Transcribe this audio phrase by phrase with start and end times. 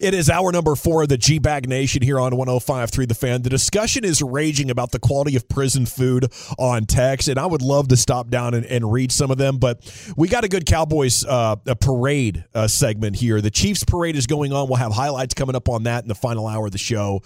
[0.00, 3.42] It is hour number four of the G Bag Nation here on 105.3 The Fan.
[3.42, 7.60] The discussion is raging about the quality of prison food on text, and I would
[7.60, 9.58] love to stop down and, and read some of them.
[9.58, 13.42] But we got a good Cowboys uh, a parade uh, segment here.
[13.42, 14.68] The Chiefs parade is going on.
[14.68, 17.20] We'll have highlights coming up on that in the final hour of the show,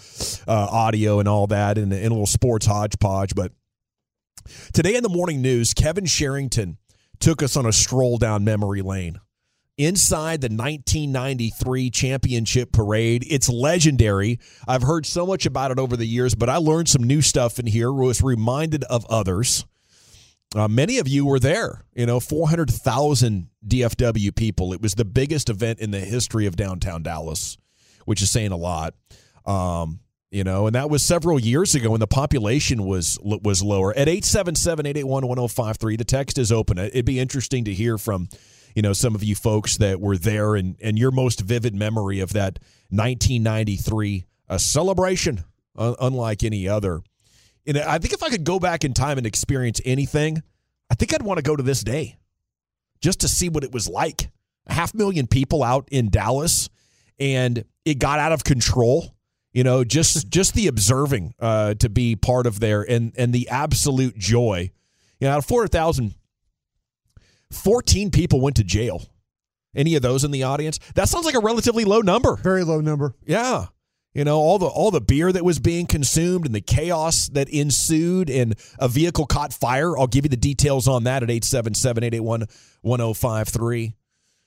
[0.48, 3.36] uh, audio and all that, and, and a little sports hodgepodge.
[3.36, 3.52] But
[4.72, 6.78] today in the morning news, Kevin Sherrington
[7.20, 9.20] took us on a stroll down memory lane
[9.76, 13.24] inside the 1993 championship parade.
[13.28, 14.38] It's legendary.
[14.68, 17.58] I've heard so much about it over the years, but I learned some new stuff
[17.58, 19.64] in here, was reminded of others.
[20.54, 24.72] Uh, many of you were there, you know, 400,000 DFW people.
[24.72, 27.58] It was the biggest event in the history of downtown Dallas,
[28.04, 28.94] which is saying a lot.
[29.46, 29.98] Um,
[30.30, 33.96] you know, and that was several years ago when the population was was lower.
[33.96, 36.78] At 877-881-1053, the text is open.
[36.78, 38.28] It'd be interesting to hear from
[38.74, 42.20] you know some of you folks that were there and and your most vivid memory
[42.20, 42.58] of that
[42.90, 45.44] 1993 a celebration
[45.76, 47.02] uh, unlike any other.
[47.66, 50.42] And I think if I could go back in time and experience anything,
[50.90, 52.18] I think I'd want to go to this day
[53.00, 54.30] just to see what it was like.
[54.66, 56.68] A half million people out in Dallas,
[57.18, 59.14] and it got out of control.
[59.52, 63.48] You know, just just the observing uh, to be part of there, and and the
[63.48, 64.70] absolute joy.
[65.20, 66.14] You know, out of four thousand
[67.54, 69.02] 14 people went to jail.
[69.74, 70.78] Any of those in the audience?
[70.94, 72.36] That sounds like a relatively low number.
[72.36, 73.14] Very low number.
[73.26, 73.66] Yeah.
[74.12, 77.48] You know, all the all the beer that was being consumed and the chaos that
[77.48, 79.98] ensued and a vehicle caught fire.
[79.98, 83.94] I'll give you the details on that at 877-881-1053.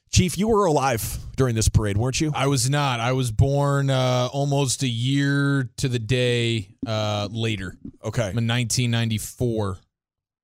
[0.09, 2.31] Chief, you were alive during this parade, weren't you?
[2.33, 3.01] I was not.
[3.01, 7.75] I was born uh, almost a year to the day uh, later.
[8.05, 8.21] Okay.
[8.21, 9.79] I'm in 1994.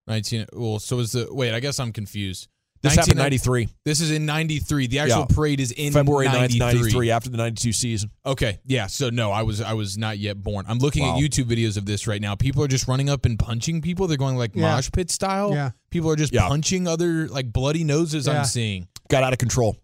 [0.07, 2.49] 19 well so is the wait i guess i'm confused
[2.83, 5.35] this happened in 93 this is in 93 the actual yeah.
[5.35, 6.59] parade is in february 93.
[6.59, 8.11] 9th 93 after the 92 season.
[8.25, 10.65] Okay yeah so no i was i was not yet born.
[10.67, 11.15] I'm looking wow.
[11.15, 12.35] at youtube videos of this right now.
[12.35, 14.07] People are just running up and punching people.
[14.07, 14.75] They're going like yeah.
[14.75, 15.53] mosh pit style.
[15.53, 15.71] Yeah.
[15.89, 16.47] People are just yeah.
[16.47, 18.87] punching other like bloody noses i'm seeing.
[19.09, 19.77] Got out of control.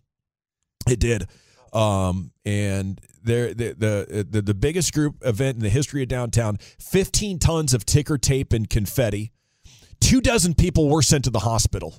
[0.87, 1.27] It did.
[1.73, 6.57] Um and there the, the the the biggest group event in the history of downtown
[6.79, 9.31] 15 tons of ticker tape and confetti.
[9.99, 11.95] Two dozen people were sent to the hospital,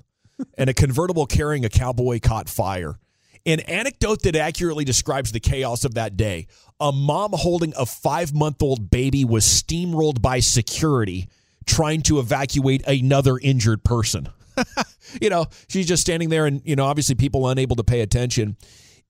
[0.56, 2.98] and a convertible carrying a cowboy caught fire.
[3.46, 6.46] An anecdote that accurately describes the chaos of that day
[6.80, 11.28] a mom holding a five month old baby was steamrolled by security
[11.66, 14.28] trying to evacuate another injured person.
[15.20, 18.56] you know, she's just standing there, and, you know, obviously people unable to pay attention.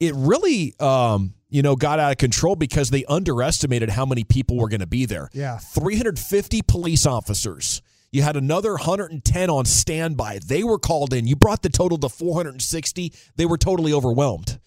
[0.01, 4.57] It really, um, you know, got out of control because they underestimated how many people
[4.57, 5.29] were going to be there.
[5.33, 5.59] Yeah.
[5.59, 7.83] 350 police officers
[8.13, 10.41] you had another 110 on standby.
[10.45, 11.27] They were called in.
[11.27, 13.13] You brought the total to 460.
[13.37, 14.59] They were totally overwhelmed.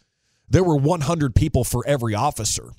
[0.49, 2.71] There were 100 people for every officer.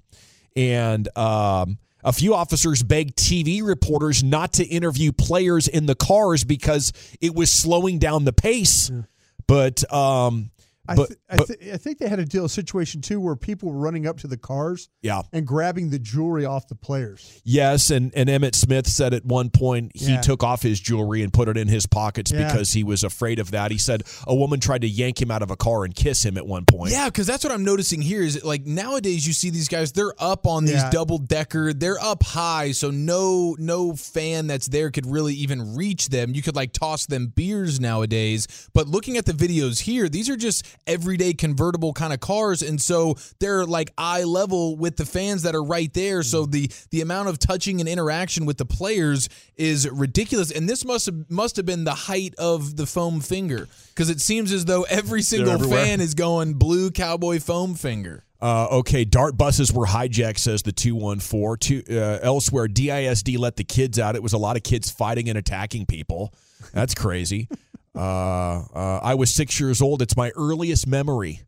[0.56, 6.44] And um, a few officers begged TV reporters not to interview players in the cars
[6.44, 8.91] because it was slowing down the pace.
[8.91, 9.02] Yeah.
[9.46, 10.50] But um,
[10.86, 13.72] I, th- I, th- I, think they had a deal a situation too where people
[13.72, 15.22] were running up to the cars yeah.
[15.32, 17.40] and grabbing the jewelry off the players.
[17.42, 20.20] Yes, and, and Emmitt Smith said at one point he yeah.
[20.20, 22.46] took off his jewelry and put it in his pockets yeah.
[22.46, 23.70] because he was afraid of that.
[23.70, 26.36] He said a woman tried to yank him out of a car and kiss him
[26.36, 26.92] at one point.
[26.92, 30.14] Yeah, because that's what I'm noticing here is like nowadays you see these guys they're
[30.19, 35.06] up on these double decker, they're up high, so no no fan that's there could
[35.06, 36.34] really even reach them.
[36.34, 40.37] You could like toss them beers nowadays, but looking at the videos here, these are
[40.37, 45.43] just everyday convertible kind of cars and so they're like eye level with the fans
[45.43, 46.50] that are right there so mm.
[46.53, 51.06] the the amount of touching and interaction with the players is ridiculous and this must
[51.06, 54.82] have must have been the height of the foam finger because it seems as though
[54.91, 60.37] every single fan is going blue cowboy foam finger uh, okay, dart buses were hijacked,
[60.37, 61.82] says the 214.
[61.82, 64.17] Two, uh, elsewhere, DISD let the kids out.
[64.17, 66.35] It was a lot of kids fighting and attacking people.
[66.75, 67.49] That's crazy.
[67.94, 70.02] Uh, uh, I was six years old.
[70.02, 71.43] It's my earliest memory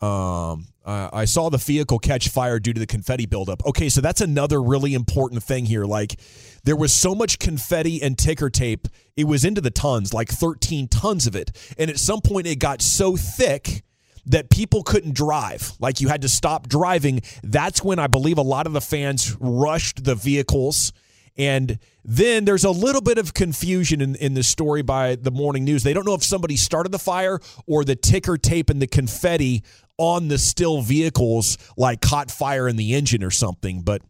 [0.00, 3.64] Um, I saw the vehicle catch fire due to the confetti buildup.
[3.66, 5.84] Okay, so that's another really important thing here.
[5.84, 6.20] Like,
[6.64, 8.86] there was so much confetti and ticker tape,
[9.16, 11.50] it was into the tons, like 13 tons of it.
[11.78, 13.82] And at some point, it got so thick
[14.26, 15.72] that people couldn't drive.
[15.80, 17.22] Like, you had to stop driving.
[17.42, 20.92] That's when I believe a lot of the fans rushed the vehicles.
[21.38, 25.64] And then there's a little bit of confusion in, in the story by the morning
[25.64, 25.82] news.
[25.82, 29.62] They don't know if somebody started the fire or the ticker tape and the confetti
[29.98, 33.82] on the still vehicles like caught fire in the engine or something.
[33.82, 34.02] But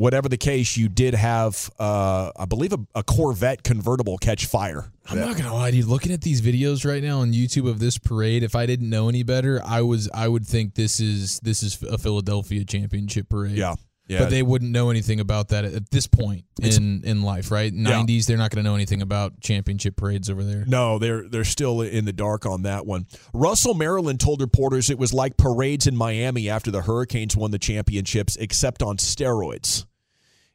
[0.00, 4.90] whatever the case, you did have, uh, I believe, a, a, Corvette convertible catch fire.
[5.08, 5.86] I'm not gonna lie, dude.
[5.86, 9.08] Looking at these videos right now on YouTube of this parade, if I didn't know
[9.08, 13.56] any better, I was I would think this is this is a Philadelphia championship parade.
[13.56, 13.74] Yeah,
[14.10, 14.18] yeah.
[14.18, 17.72] But they wouldn't know anything about that at this point in in life, right?
[17.72, 18.22] 90s, yeah.
[18.26, 20.64] they're not going to know anything about championship parades over there.
[20.66, 23.06] No, they're they're still in the dark on that one.
[23.32, 27.58] Russell Maryland told reporters it was like parades in Miami after the Hurricanes won the
[27.58, 29.86] championships, except on steroids.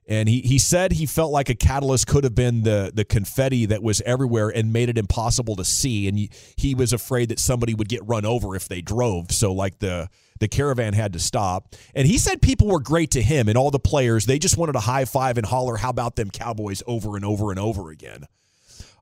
[0.08, 3.66] And he, he said he felt like a catalyst could have been the, the confetti
[3.68, 6.08] that was everywhere and made it impossible to see.
[6.08, 9.32] And he, he was afraid that somebody would get run over if they drove.
[9.32, 10.10] So, like, the,
[10.40, 11.76] the caravan had to stop.
[11.94, 14.26] And he said people were great to him and all the players.
[14.26, 17.52] They just wanted to high five and holler, How about them Cowboys over and over
[17.52, 18.26] and over again?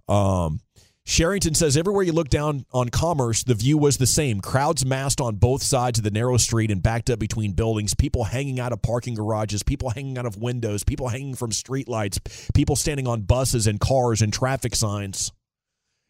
[0.08, 0.60] Um,
[1.06, 4.40] Sherrington says everywhere you look down on Commerce, the view was the same.
[4.40, 7.94] Crowds massed on both sides of the narrow street and backed up between buildings.
[7.94, 12.54] People hanging out of parking garages, people hanging out of windows, people hanging from streetlights,
[12.54, 15.34] people standing on buses and cars and traffic signs.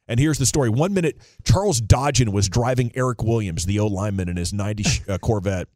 [0.08, 0.70] And here's the story.
[0.70, 5.18] One minute, Charles Dodgen was driving Erik Williams, the O lineman, in his 90 uh,
[5.18, 5.68] Corvette.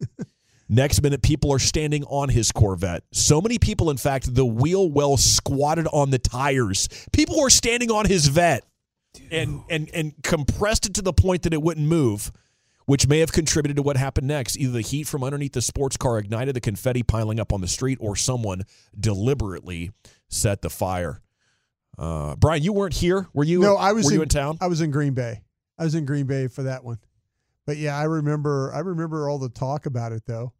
[0.69, 3.03] Next minute, people are standing on his Corvette.
[3.13, 6.89] So many people, in fact, the wheel well squatted on the tires.
[7.13, 8.65] People were standing on his vet
[9.31, 12.33] and and and compressed it to the point that it wouldn't move,
[12.85, 14.57] which may have contributed to what happened next.
[14.57, 17.67] Either the heat from underneath the sports car ignited the confetti piling up on the
[17.67, 18.63] street, or someone
[18.99, 19.91] deliberately
[20.27, 21.21] set the fire.
[21.97, 23.27] Uh, Brian, you weren't here.
[23.33, 23.59] Were you?
[23.59, 24.05] No, I was.
[24.05, 24.57] Were in, you in town?
[24.61, 25.41] I was in Green Bay.
[25.77, 26.99] I was in Green Bay for that one.
[27.65, 28.71] But yeah, I remember.
[28.73, 30.53] I remember all the talk about it though.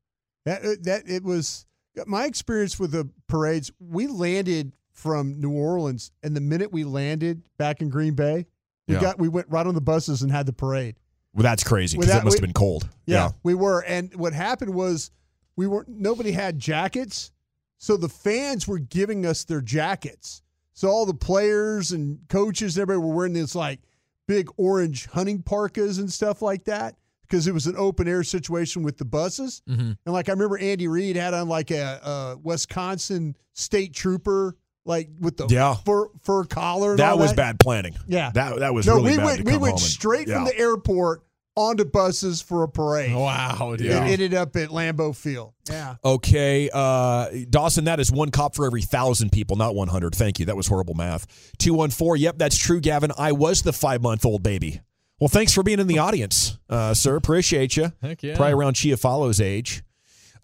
[0.45, 1.65] That uh, that it was
[2.05, 3.71] my experience with the parades.
[3.79, 8.47] We landed from New Orleans, and the minute we landed back in Green Bay,
[8.87, 9.01] we yeah.
[9.01, 10.95] got we went right on the buses and had the parade.
[11.33, 12.89] Well, that's crazy because that must we, have been cold.
[13.05, 13.83] Yeah, yeah, we were.
[13.83, 15.11] And what happened was
[15.55, 15.87] we weren't.
[15.87, 17.31] nobody had jackets,
[17.77, 20.41] so the fans were giving us their jackets.
[20.77, 23.79] So all the players and coaches, and everybody were wearing this like
[24.27, 28.83] big orange hunting parkas and stuff like that because it was an open air situation
[28.83, 29.63] with the buses.
[29.67, 29.81] Mm-hmm.
[29.81, 35.09] And like I remember Andy Reid had on like a, a Wisconsin state trooper like
[35.19, 35.73] with the yeah.
[35.73, 36.95] fur, fur collar.
[36.95, 37.35] that was that.
[37.37, 37.95] bad planning.
[38.05, 38.97] Yeah, that that was no.
[38.97, 41.23] Really we went we went straight from the airport
[41.57, 43.13] onto buses for a parade.
[43.13, 43.87] Wow, dude.
[43.87, 45.53] It ended up at Lambeau Field.
[45.69, 45.95] Yeah.
[46.05, 50.15] Okay, uh, Dawson, that is one cop for every thousand people, not one hundred.
[50.15, 50.45] Thank you.
[50.45, 51.51] That was horrible math.
[51.57, 52.15] Two one four.
[52.15, 53.11] Yep, that's true, Gavin.
[53.17, 54.81] I was the five month old baby.
[55.19, 57.15] Well, thanks for being in the audience, uh, sir.
[57.15, 57.91] Appreciate you.
[58.01, 58.35] Heck yeah.
[58.35, 59.83] Probably around Chiafalo's age.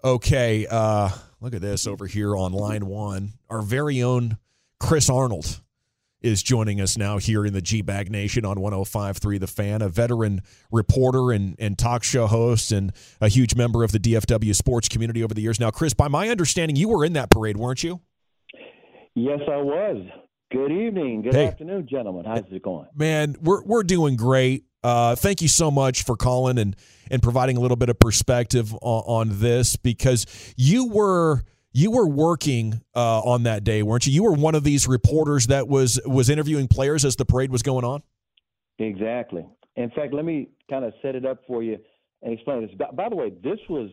[0.02, 1.08] Okay, uh,
[1.40, 3.34] look at this over here on line one.
[3.48, 4.36] Our very own
[4.80, 5.62] Chris Arnold
[6.24, 9.90] is joining us now here in the G Bag Nation on 105.3 The Fan, a
[9.90, 10.40] veteran
[10.72, 15.22] reporter and, and talk show host and a huge member of the DFW sports community
[15.22, 15.60] over the years.
[15.60, 18.00] Now, Chris, by my understanding, you were in that parade, weren't you?
[19.14, 19.98] Yes, I was.
[20.50, 21.22] Good evening.
[21.22, 22.24] Good hey, afternoon, gentlemen.
[22.24, 22.88] How's it going?
[22.94, 24.64] Man, we're, we're doing great.
[24.82, 26.74] Uh, thank you so much for calling and,
[27.10, 30.24] and providing a little bit of perspective on, on this because
[30.56, 31.42] you were–
[31.74, 34.12] you were working uh, on that day, weren't you?
[34.12, 37.62] You were one of these reporters that was was interviewing players as the parade was
[37.62, 38.02] going on.
[38.78, 39.44] Exactly.
[39.76, 41.78] In fact, let me kind of set it up for you
[42.22, 42.70] and explain this.
[42.78, 43.90] By, by the way, this was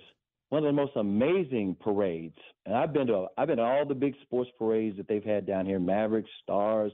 [0.50, 3.96] one of the most amazing parades, and I've been to I've been to all the
[3.96, 6.92] big sports parades that they've had down here: Mavericks, Stars,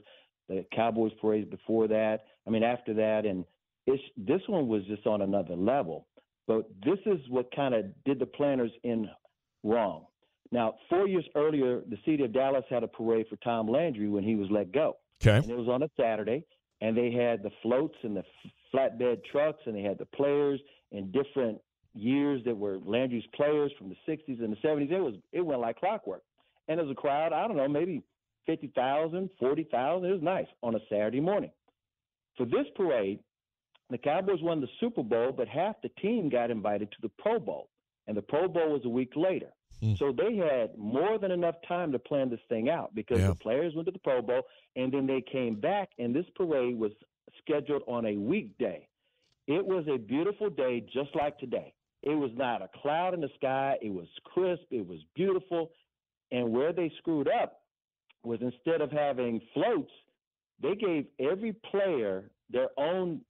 [0.48, 2.24] the Cowboys parades before that.
[2.46, 3.44] I mean, after that, and
[3.86, 6.06] this one was just on another level.
[6.46, 9.06] But this is what kind of did the planners in
[9.62, 10.06] wrong.
[10.50, 14.24] Now, four years earlier, the city of Dallas had a parade for Tom Landry when
[14.24, 14.96] he was let go.
[15.22, 15.36] Okay.
[15.36, 16.44] And it was on a Saturday,
[16.80, 18.24] and they had the floats and the
[18.72, 20.60] flatbed trucks, and they had the players
[20.92, 21.58] in different
[21.94, 24.90] years that were Landry's players from the 60s and the 70s.
[24.90, 26.22] It was it went like clockwork.
[26.68, 28.02] And as a crowd, I don't know, maybe
[28.46, 30.08] 50,000, 40,000.
[30.08, 31.50] It was nice on a Saturday morning.
[32.36, 33.20] For this parade,
[33.90, 37.38] the Cowboys won the Super Bowl, but half the team got invited to the Pro
[37.38, 37.68] Bowl,
[38.08, 39.50] and the Pro Bowl was a week later.
[39.82, 39.96] Mm.
[39.96, 43.28] So they had more than enough time to plan this thing out because yeah.
[43.28, 44.42] the players went to the Pro Bowl
[44.74, 46.92] and then they came back, and this parade was
[47.42, 48.88] scheduled on a weekday.
[49.46, 51.72] It was a beautiful day, just like today.
[52.02, 53.76] It was not a cloud in the sky.
[53.80, 54.62] It was crisp.
[54.70, 55.70] It was beautiful.
[56.30, 57.60] And where they screwed up
[58.24, 59.90] was instead of having floats,
[60.62, 63.22] they gave every player their own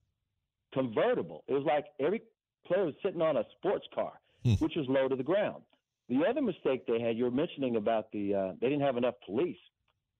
[0.73, 1.43] convertible.
[1.47, 2.21] It was like every
[2.65, 4.28] player was sitting on a sports car, hmm.
[4.43, 5.63] Which was low to the ground.
[6.07, 9.15] The other mistake they had, you were mentioning about the uh, they didn't have enough
[9.25, 9.57] police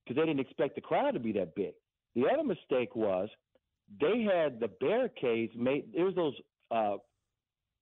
[0.04, 1.74] because they didn't expect the crowd to be that big.
[2.16, 3.30] The other mistake was
[4.00, 5.86] they had the barricades made.
[5.94, 6.36] There was those
[6.72, 6.98] uh,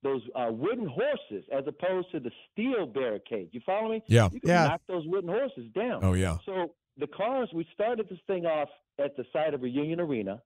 [0.04, 3.50] those uh, wooden horses as opposed to the steel barricade.
[3.52, 4.04] You follow me?
[4.08, 4.30] Yeah.
[4.32, 4.68] You can yeah.
[4.68, 6.04] knock those wooden horses down.
[6.04, 6.38] Oh yeah.
[6.46, 10.42] So the cars, we started this thing off at the site of Reunion Arena,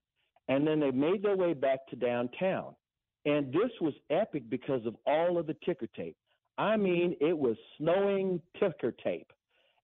[0.48, 2.76] and then they made their way back to downtown.
[3.25, 6.16] And this was epic because of all of the ticker tape.
[6.58, 9.32] I mean, it was snowing ticker tape,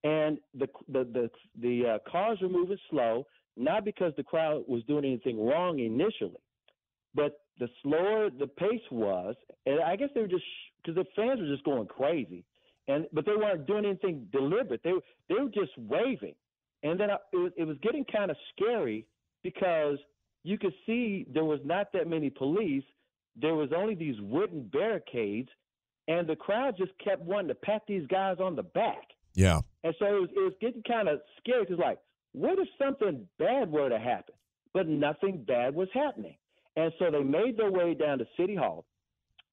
[0.03, 1.29] and the the the,
[1.61, 3.25] the uh, cars were moving slow,
[3.55, 6.41] not because the crowd was doing anything wrong initially,
[7.15, 10.43] but the slower the pace was, and I guess they were just
[10.83, 12.43] because the fans were just going crazy,
[12.87, 14.81] and but they weren't doing anything deliberate.
[14.83, 14.93] They
[15.29, 16.35] they were just waving,
[16.83, 19.05] and then I, it, it was getting kind of scary
[19.43, 19.97] because
[20.43, 22.83] you could see there was not that many police.
[23.39, 25.49] There was only these wooden barricades,
[26.07, 29.03] and the crowd just kept wanting to pat these guys on the back.
[29.35, 29.61] Yeah.
[29.83, 31.99] And so it was, it was getting kind of scary because, like,
[32.33, 34.33] what if something bad were to happen?
[34.73, 36.35] But nothing bad was happening.
[36.75, 38.85] And so they made their way down to City Hall,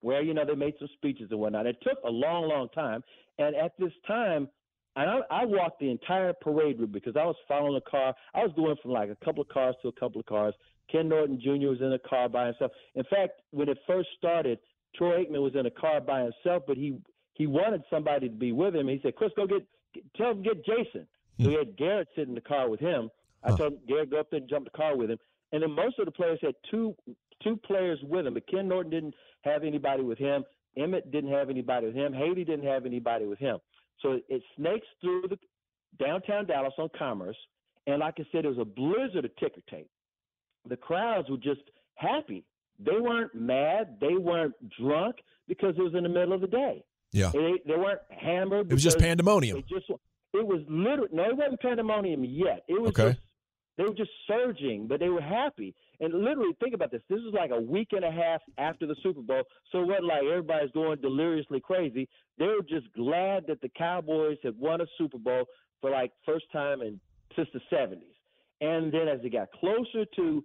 [0.01, 1.67] where, you know, they made some speeches and whatnot.
[1.67, 3.03] It took a long, long time.
[3.39, 4.49] And at this time,
[4.97, 8.15] and I, I walked the entire parade route because I was following a car.
[8.35, 10.55] I was going from like a couple of cars to a couple of cars.
[10.91, 11.69] Ken Norton Jr.
[11.69, 12.73] was in a car by himself.
[12.95, 14.59] In fact, when it first started,
[14.95, 16.99] Troy Aikman was in a car by himself, but he
[17.35, 18.89] he wanted somebody to be with him.
[18.89, 19.67] He said, "Chris, go get,
[20.17, 21.07] tell him get Jason."
[21.39, 21.45] Hmm.
[21.45, 23.11] So he had Garrett sit in the car with him.
[23.43, 23.57] I huh.
[23.57, 25.19] told him, Garrett go up there and jump the car with him.
[25.53, 26.95] And then most of the players had two
[27.43, 28.35] two players with him.
[28.35, 30.45] But Ken Norton didn't have anybody with him.
[30.79, 32.13] Emmitt didn't have anybody with him.
[32.13, 33.59] Haley didn't have anybody with him.
[34.01, 35.39] So it snakes through the
[35.99, 37.37] downtown Dallas on Commerce,
[37.87, 39.89] and like I said, it was a blizzard of ticker tape.
[40.69, 41.63] The crowds were just
[41.95, 42.45] happy.
[42.79, 43.99] They weren't mad.
[44.01, 45.17] They weren't drunk
[45.47, 46.85] because it was in the middle of the day.
[47.13, 48.71] Yeah, they, they weren't hammered.
[48.71, 49.63] It was just pandemonium.
[49.69, 52.65] Just, it was literally no, it wasn't pandemonium yet.
[52.67, 53.11] It was okay.
[53.11, 53.21] just
[53.77, 55.75] they were just surging, but they were happy.
[56.01, 57.03] And literally, think about this.
[57.09, 59.43] This is like a week and a half after the Super Bowl.
[59.73, 62.09] So it wasn't like everybody's going deliriously crazy.
[62.39, 65.45] They were just glad that the Cowboys had won a Super Bowl
[65.81, 67.01] for like first time in
[67.37, 67.99] since the 70s.
[68.61, 70.45] And then as they got closer to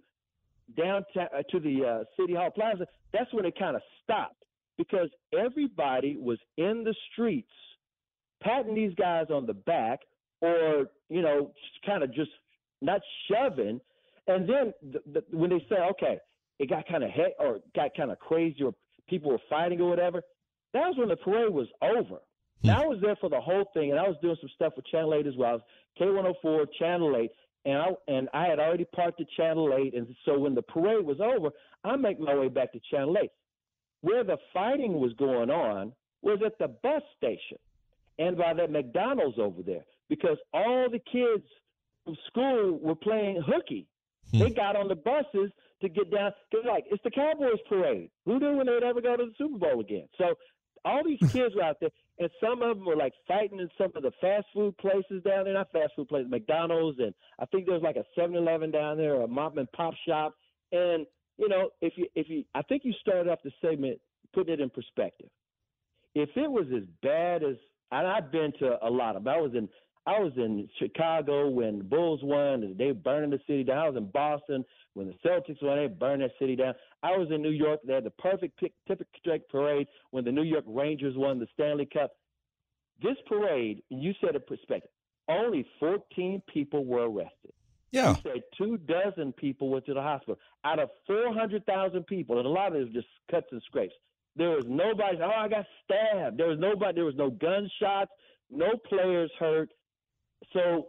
[0.76, 4.44] downtown uh, to the uh, City Hall Plaza, that's when it kind of stopped
[4.78, 5.08] because
[5.38, 7.50] everybody was in the streets
[8.42, 10.00] patting these guys on the back
[10.40, 11.52] or you know
[11.84, 12.30] kind of just
[12.80, 13.00] not
[13.30, 13.80] shoving.
[14.26, 16.18] And then the, the, when they say, okay,
[16.58, 18.74] it got kind of he- or got kind of crazy or
[19.08, 20.22] people were fighting or whatever,
[20.72, 22.20] that was when the parade was over.
[22.62, 22.66] Hmm.
[22.66, 24.86] Now I was there for the whole thing, and I was doing some stuff with
[24.86, 25.60] Channel 8 as well.
[26.00, 27.30] K104, Channel 8,
[27.64, 31.04] and I and I had already parked at Channel 8, and so when the parade
[31.04, 31.50] was over,
[31.84, 33.30] I make my way back to Channel 8.
[34.02, 37.58] Where the fighting was going on was at the bus station
[38.18, 41.44] and by that McDonald's over there because all the kids
[42.04, 43.86] from school were playing hooky.
[44.30, 44.40] Hmm.
[44.40, 45.50] They got on the buses
[45.82, 46.32] to get down.
[46.52, 48.10] Cause like it's the Cowboys parade.
[48.26, 50.06] Who knew when they'd ever go to the Super Bowl again?
[50.18, 50.34] So
[50.84, 53.90] all these kids were out there, and some of them were like fighting in some
[53.96, 55.54] of the fast food places down there.
[55.54, 59.14] Not fast food places, McDonald's, and I think there was like a 7-Eleven down there,
[59.14, 60.34] or a mom and pop shop.
[60.70, 61.06] And
[61.38, 63.98] you know, if you if you, I think you started off the segment
[64.34, 65.28] putting it in perspective.
[66.14, 67.56] If it was as bad as,
[67.90, 69.68] and I've been to a lot of, I was in
[70.06, 73.78] I was in Chicago when the Bulls won and they burning the city down.
[73.78, 74.64] I was in Boston
[74.94, 76.74] when the Celtics won, they burned that city down.
[77.02, 77.80] I was in New York.
[77.86, 81.86] They had the perfect pick, typical parade when the New York Rangers won the Stanley
[81.86, 82.12] Cup.
[83.02, 84.90] This parade, you said a perspective,
[85.28, 87.52] only 14 people were arrested.
[87.92, 88.10] Yeah.
[88.10, 90.38] You said two dozen people went to the hospital.
[90.64, 93.94] Out of 400,000 people, and a lot of it was just cuts and scrapes.
[94.36, 96.38] There was nobody, oh, I got stabbed.
[96.38, 98.12] There was nobody, there was no gunshots,
[98.50, 99.70] no players hurt
[100.52, 100.88] so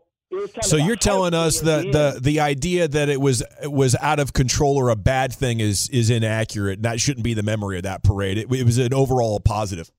[0.62, 4.34] so you're telling us that the the idea that it was it was out of
[4.34, 6.84] control or a bad thing is is inaccurate.
[6.84, 8.38] That shouldn't be the memory of that parade.
[8.38, 9.92] It, it was an overall positive.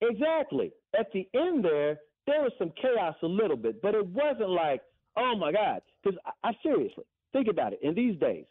[0.00, 0.72] Exactly.
[0.98, 4.82] At the end there, there was some chaos a little bit, but it wasn't like,
[5.16, 5.80] oh my God.
[6.02, 7.80] Because I, I seriously think about it.
[7.82, 8.44] In these days,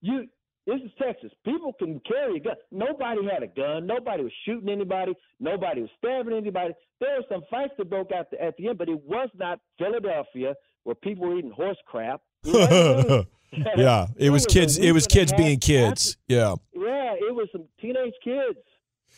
[0.00, 0.26] you
[0.66, 1.30] this is Texas.
[1.44, 2.54] People can carry a gun.
[2.70, 3.86] Nobody had a gun.
[3.86, 5.12] Nobody was shooting anybody.
[5.40, 6.74] Nobody was stabbing anybody.
[7.00, 10.54] There were some fights that broke out at the end, but it was not Philadelphia
[10.84, 12.20] where people were eating horse crap.
[13.54, 14.78] You know yeah, it, was kids.
[14.78, 16.16] It was kids being kids.
[16.26, 16.54] Yeah.
[16.74, 18.58] Yeah, it was some teenage kids.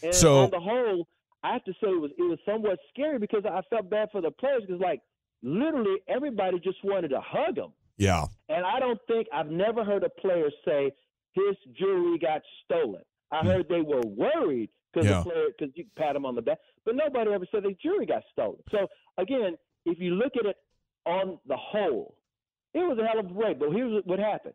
[0.02, 1.06] And So- on the whole,
[1.44, 4.20] I have to say it was it was somewhat scary because I felt bad for
[4.20, 5.02] the players because like
[5.42, 7.72] literally everybody just wanted to hug them.
[7.96, 8.24] Yeah.
[8.48, 10.90] And I don't think I've never heard a player say
[11.34, 13.02] his jewelry got stolen.
[13.30, 15.08] I heard they were worried because.
[15.08, 15.18] Yeah.
[15.18, 18.06] the player because you pat him on the back, but nobody ever said their jewelry
[18.06, 18.58] got stolen.
[18.70, 18.86] So
[19.18, 20.56] again, if you look at it
[21.04, 22.16] on the whole,
[22.72, 23.58] it was a hell of a parade.
[23.58, 24.54] But here's what happened: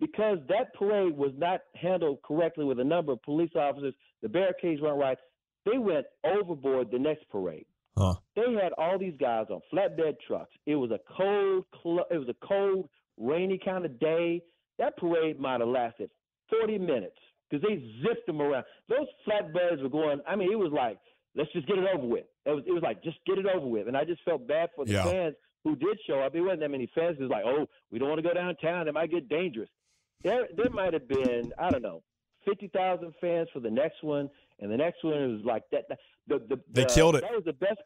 [0.00, 4.80] because that parade was not handled correctly with a number of police officers, the barricades
[4.80, 5.18] weren't right.
[5.64, 7.66] They went overboard the next parade.
[7.96, 8.14] Huh.
[8.34, 10.52] They had all these guys on flatbed trucks.
[10.66, 11.64] It was a cold,
[12.10, 12.88] it was a cold,
[13.18, 14.42] rainy kind of day.
[14.82, 16.10] That parade might have lasted
[16.50, 17.16] 40 minutes
[17.48, 18.64] because they zipped them around.
[18.88, 20.20] Those flatbeds were going.
[20.26, 20.98] I mean, it was like,
[21.36, 22.24] let's just get it over with.
[22.44, 23.86] It was, it was like, just get it over with.
[23.86, 25.04] And I just felt bad for the Yeah.
[25.04, 26.32] fans who did show up.
[26.32, 27.16] There wasn't that many fans.
[27.20, 28.88] It was like, oh, we don't want to go downtown.
[28.88, 29.70] It might get dangerous.
[30.24, 32.02] There, there might have been, I don't know,
[32.44, 35.84] 50,000 fans for the next one, and the next one was like that.
[35.90, 37.20] that- The, the, They the- killed it.
[37.20, 37.80] That was the best.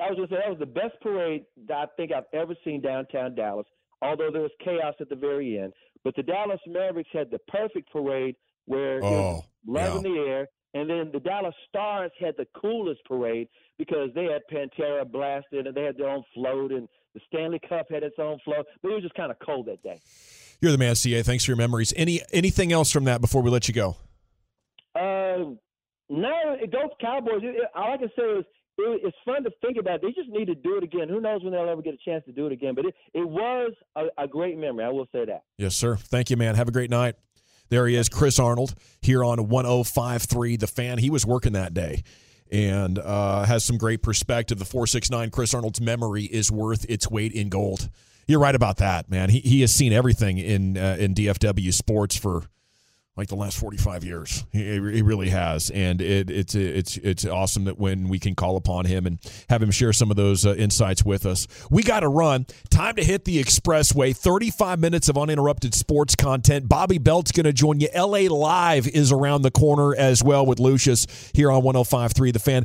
[0.00, 2.80] I was gonna say that was the best parade that I think I've ever seen
[2.80, 3.66] downtown Dallas.
[4.02, 5.72] Although there was chaos at the very end,
[6.04, 8.36] but the Dallas Mavericks had the perfect parade
[8.66, 9.96] where Oh, love yeah.
[9.96, 14.42] in the air, and then the Dallas Stars had the coolest parade because they had
[14.52, 18.38] Pantera blasted and they had their own float, and the Stanley Cup had its own
[18.44, 18.66] float.
[18.82, 20.00] But it was just kind of cold that day.
[20.60, 21.22] You're the man, CA.
[21.22, 21.92] Thanks for your memories.
[21.96, 23.96] Any anything else from that before we let you go?
[24.94, 25.54] Uh,
[26.08, 27.42] no, it goes Cowboys.
[27.74, 28.44] All I can say is
[28.78, 30.02] it, it's fun to think about.
[30.02, 31.08] They just need to do it again.
[31.08, 32.74] Who knows when they'll ever get a chance to do it again?
[32.74, 34.84] But it, it was a, a great memory.
[34.84, 35.42] I will say that.
[35.56, 35.96] Yes, sir.
[35.96, 36.54] Thank you, man.
[36.54, 37.16] Have a great night.
[37.70, 40.98] There he is, Chris Arnold, here on 1053 The Fan.
[40.98, 42.02] He was working that day
[42.50, 44.58] and uh, has some great perspective.
[44.58, 47.90] The 469 Chris Arnold's memory is worth its weight in gold.
[48.26, 49.30] You're right about that, man.
[49.30, 52.44] He, he has seen everything in uh, in DFW sports for
[53.18, 54.44] like the last 45 years.
[54.52, 58.56] He, he really has, and it, it's it's it's awesome that when we can call
[58.56, 59.18] upon him and
[59.50, 61.48] have him share some of those uh, insights with us.
[61.68, 62.46] We got to run.
[62.70, 64.16] Time to hit the expressway.
[64.16, 66.68] 35 minutes of uninterrupted sports content.
[66.68, 67.88] Bobby Belt's going to join you.
[67.92, 72.64] LA Live is around the corner as well with Lucius here on 105.3 The Fan.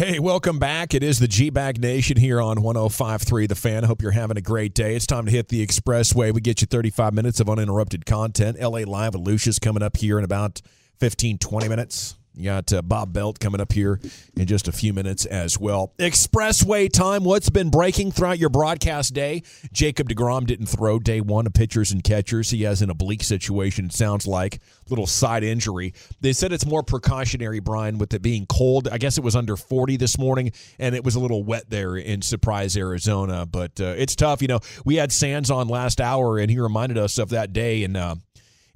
[0.00, 0.94] Hey, welcome back.
[0.94, 3.84] It is the G Bag Nation here on 105.3 The Fan.
[3.84, 4.96] Hope you're having a great day.
[4.96, 6.32] It's time to hit the expressway.
[6.32, 8.58] We get you 35 minutes of uninterrupted content.
[8.58, 10.62] LA Live with Lucius coming up here in about
[11.00, 12.16] 15, 20 minutes.
[12.40, 14.00] You got uh, Bob Belt coming up here
[14.34, 15.92] in just a few minutes as well.
[15.98, 17.22] Expressway time.
[17.22, 19.42] What's been breaking throughout your broadcast day?
[19.72, 22.50] Jacob DeGrom didn't throw day one of pitchers and catchers.
[22.50, 24.60] He has an oblique situation, it sounds like.
[24.88, 25.92] Little side injury.
[26.20, 28.88] They said it's more precautionary, Brian, with it being cold.
[28.88, 31.96] I guess it was under 40 this morning, and it was a little wet there
[31.96, 33.44] in Surprise, Arizona.
[33.44, 34.40] But uh, it's tough.
[34.40, 37.84] You know, we had Sands on last hour, and he reminded us of that day
[37.84, 38.16] And, uh,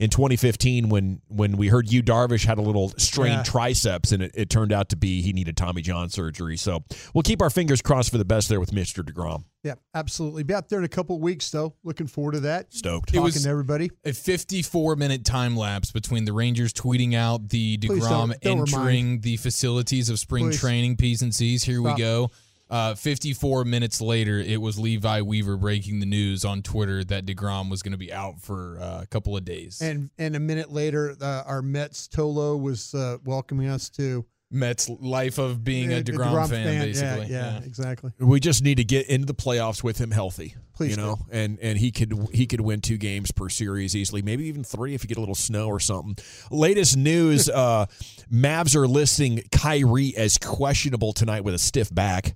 [0.04, 3.42] in 2015 when when we heard Yu Darvish had a little strained Yeah.
[3.42, 6.56] triceps, and it, it turned out to be he needed Tommy John surgery.
[6.58, 9.02] So we'll keep our fingers crossed for the best there with Mr.
[9.02, 9.44] Degrom.
[9.62, 10.42] Yeah, absolutely.
[10.42, 11.74] Be out there in a couple of weeks, though.
[11.84, 12.74] Looking forward to that.
[12.74, 13.08] Stoked.
[13.08, 13.90] Talking was- to everybody.
[14.04, 18.74] A 54 minute time lapse between the Rangers tweeting out the Please DeGrom don't- don't
[18.74, 20.60] entering the facilities of spring Please.
[20.60, 21.64] training, P's and C's.
[21.64, 21.96] Here Stop.
[21.96, 22.30] we go.
[22.70, 27.70] Uh, 54 minutes later, it was Levi Weaver breaking the news on Twitter that DeGrom
[27.70, 29.80] was going to be out for uh, a couple of days.
[29.80, 34.88] And and a minute later, uh, our Mets Tolo was uh, welcoming us to Mets'
[34.88, 37.26] life of being a uh, DeGrom, fan, Yeah, basically.
[37.26, 38.12] Yeah, exactly.
[38.18, 40.54] We just need to get into the playoffs with him healthy.
[40.74, 44.22] Please you know, and and he could he could win two games per series easily,
[44.22, 46.16] maybe even three if you get a little snow or something.
[46.50, 47.86] Latest news: uh,
[48.32, 52.34] Mavs are listing Kyrie as questionable tonight with a stiff back.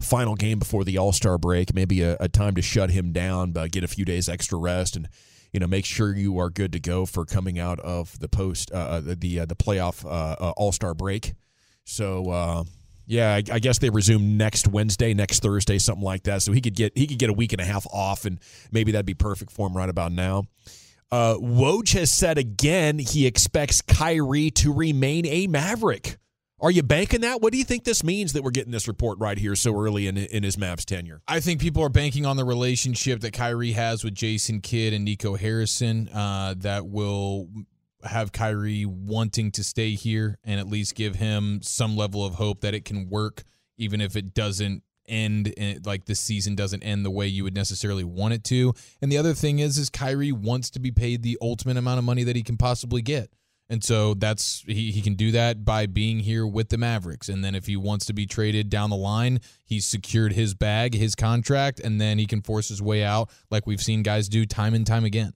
[0.00, 3.52] Final game before the All Star break, maybe a, a time to shut him down,
[3.52, 5.08] but get a few days extra rest and
[5.52, 8.70] you know, make sure you are good to go for coming out of the post
[8.72, 11.32] uh, the the, uh, the playoff uh, uh, All Star break.
[11.84, 12.64] So uh,
[13.06, 16.42] yeah, I, I, guess they resume next Wednesday, next Thursday, something like that.
[16.42, 18.38] So he could get he could get a week and a half off, and
[18.72, 20.44] maybe that'd be perfect for him right about now.
[21.10, 26.18] Uh, Woj has said again he expects Kyrie to remain a Maverick.
[26.58, 27.42] Are you banking that?
[27.42, 30.06] What do you think this means that we're getting this report right here so early
[30.06, 31.20] in, in his Mavs tenure?
[31.28, 35.04] I think people are banking on the relationship that Kyrie has with Jason Kidd and
[35.04, 37.48] Nico Harrison uh, that will
[38.04, 42.62] have Kyrie wanting to stay here and at least give him some level of hope
[42.62, 43.42] that it can work,
[43.76, 48.02] even if it doesn't end like this season doesn't end the way you would necessarily
[48.02, 48.72] want it to.
[49.02, 52.04] And the other thing is, is Kyrie wants to be paid the ultimate amount of
[52.04, 53.30] money that he can possibly get.
[53.68, 57.28] And so that's he, he can do that by being here with the Mavericks.
[57.28, 60.94] And then if he wants to be traded down the line, he's secured his bag,
[60.94, 64.46] his contract, and then he can force his way out like we've seen guys do
[64.46, 65.32] time and time again.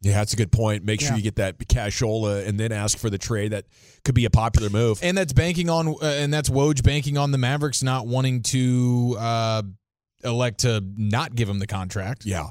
[0.00, 0.84] Yeah, that's a good point.
[0.84, 1.16] Make sure yeah.
[1.16, 3.52] you get that cashola and then ask for the trade.
[3.52, 3.64] That
[4.04, 5.00] could be a popular move.
[5.02, 9.16] And that's banking on, uh, and that's Woj banking on the Mavericks not wanting to
[9.18, 9.62] uh,
[10.22, 12.26] elect to not give him the contract.
[12.26, 12.48] Yeah,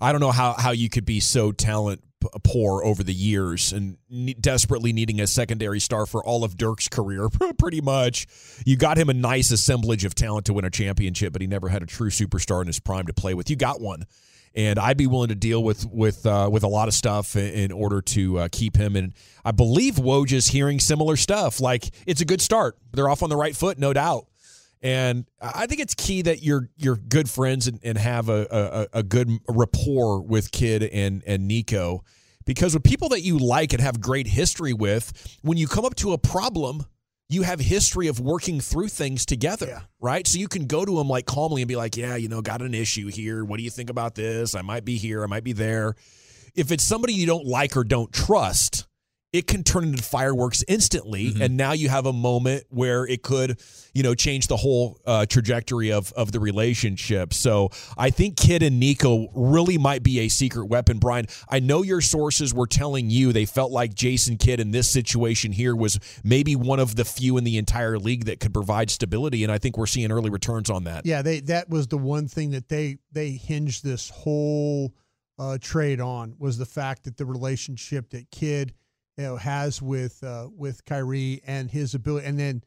[0.00, 2.02] I don't know how how you could be so talent
[2.42, 3.96] poor over the years and
[4.40, 8.26] desperately needing a secondary star for all of Dirk's career, pretty much.
[8.64, 11.68] You got him a nice assemblage of talent to win a championship, but he never
[11.68, 13.50] had a true superstar in his prime to play with.
[13.50, 14.06] You got one,
[14.54, 17.72] and I'd be willing to deal with with uh, with a lot of stuff in
[17.72, 18.96] order to uh, keep him.
[18.96, 19.12] And
[19.44, 21.60] I believe Woj is hearing similar stuff.
[21.60, 22.76] Like it's a good start.
[22.92, 24.26] They're off on the right foot, no doubt.
[24.84, 28.98] And I think it's key that you're you're good friends and, and have a, a,
[28.98, 32.04] a good rapport with Kidd and and Nico,
[32.44, 35.94] because with people that you like and have great history with, when you come up
[35.96, 36.84] to a problem,
[37.30, 39.80] you have history of working through things together, yeah.
[40.00, 40.26] right?
[40.26, 42.60] So you can go to them like calmly and be like, "Yeah, you know, got
[42.60, 43.42] an issue here.
[43.42, 44.54] What do you think about this?
[44.54, 45.24] I might be here.
[45.24, 45.94] I might be there."
[46.54, 48.86] If it's somebody you don't like or don't trust,
[49.34, 51.24] it can turn into fireworks instantly.
[51.24, 51.42] Mm-hmm.
[51.42, 53.60] and now you have a moment where it could
[53.92, 57.34] you know change the whole uh, trajectory of of the relationship.
[57.34, 60.98] So i think kid and nico really might be a secret weapon.
[60.98, 64.88] Brian i know your sources were telling you they felt like jason kidd in this
[64.88, 68.90] situation here was maybe one of the few in the entire league that could provide
[68.90, 71.04] stability and i think we're seeing early returns on that.
[71.04, 74.94] Yeah they that was the one thing that they they hinged this whole
[75.38, 78.72] uh, trade on was the fact that the relationship that Kidd
[79.16, 82.62] you know has with uh, with Kyrie and his ability, and then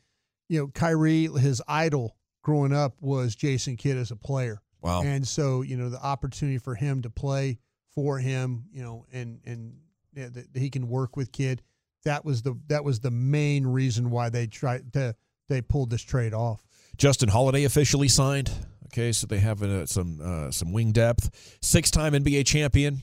[0.50, 4.62] you know Kyrie, his idol growing up was Jason Kidd as a player.
[4.82, 5.04] Wow!
[5.04, 7.60] And so you know the opportunity for him to play
[7.94, 9.78] for him, you know, and and
[10.14, 11.62] yeah, that he can work with Kidd.
[12.06, 15.16] That was the that was the main reason why they tried to
[15.50, 16.64] they pulled this trade off.
[16.98, 18.52] Justin Holiday officially signed.
[18.88, 21.58] Okay, so they have uh, some uh, some wing depth.
[21.62, 23.02] Six time NBA champion,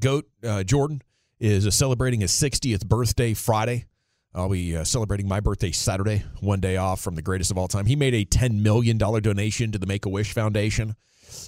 [0.00, 1.02] goat uh, Jordan
[1.38, 3.86] is celebrating his 60th birthday Friday.
[4.34, 7.68] I'll be uh, celebrating my birthday Saturday, one day off from the greatest of all
[7.68, 7.86] time.
[7.86, 10.94] He made a $10 million donation to the Make a Wish Foundation,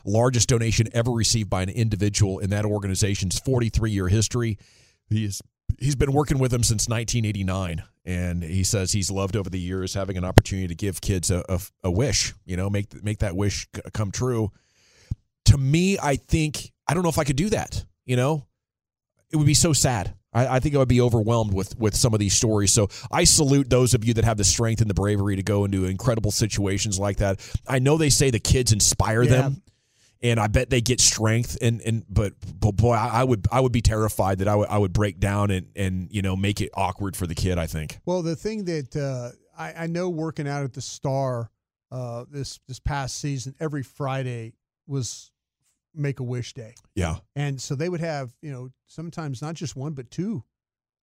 [0.05, 4.59] largest donation ever received by an individual in that organization's 43 year history.
[5.11, 5.43] He's
[5.79, 9.95] he's been working with them since 1989 and he says he's loved over the years
[9.95, 13.37] having an opportunity to give kids a, a, a wish you know make make that
[13.37, 14.51] wish come true
[15.45, 18.47] to me i think i don't know if i could do that you know
[19.31, 20.15] it would be so sad.
[20.33, 22.73] I, I, think I would be overwhelmed with with some of these stories.
[22.73, 25.65] So I salute those of you that have the strength and the bravery to go
[25.65, 27.41] into incredible situations like that.
[27.67, 29.31] I know they say the kids inspire yeah.
[29.31, 29.63] them,
[30.23, 31.57] and I bet they get strength.
[31.63, 34.69] And and but but boy, I, I would I would be terrified that I would
[34.69, 37.59] I would break down and and you know make it awkward for the kid.
[37.59, 37.99] I think.
[38.05, 41.51] Well, the thing that uh, I, I know working out at the Star
[41.91, 44.55] uh, this this past season, every Friday
[44.87, 45.31] was
[45.99, 46.75] Make a Wish Day.
[46.95, 47.17] Yeah.
[47.35, 50.45] And so they would have, you know, sometimes not just one, but two,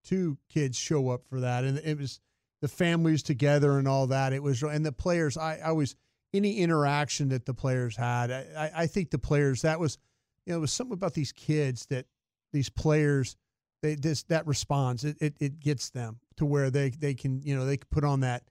[0.03, 1.63] two kids show up for that.
[1.63, 2.19] And it was
[2.62, 4.34] the families together and all that.
[4.34, 5.95] It was, and the players, I, I was,
[6.34, 9.97] any interaction that the players had, I, I think the players, that was,
[10.45, 12.08] you know, it was something about these kids that
[12.51, 13.38] these players,
[13.81, 17.55] they, this, that responds, it, it, it gets them to where they, they can, you
[17.55, 18.43] know, they can put on that,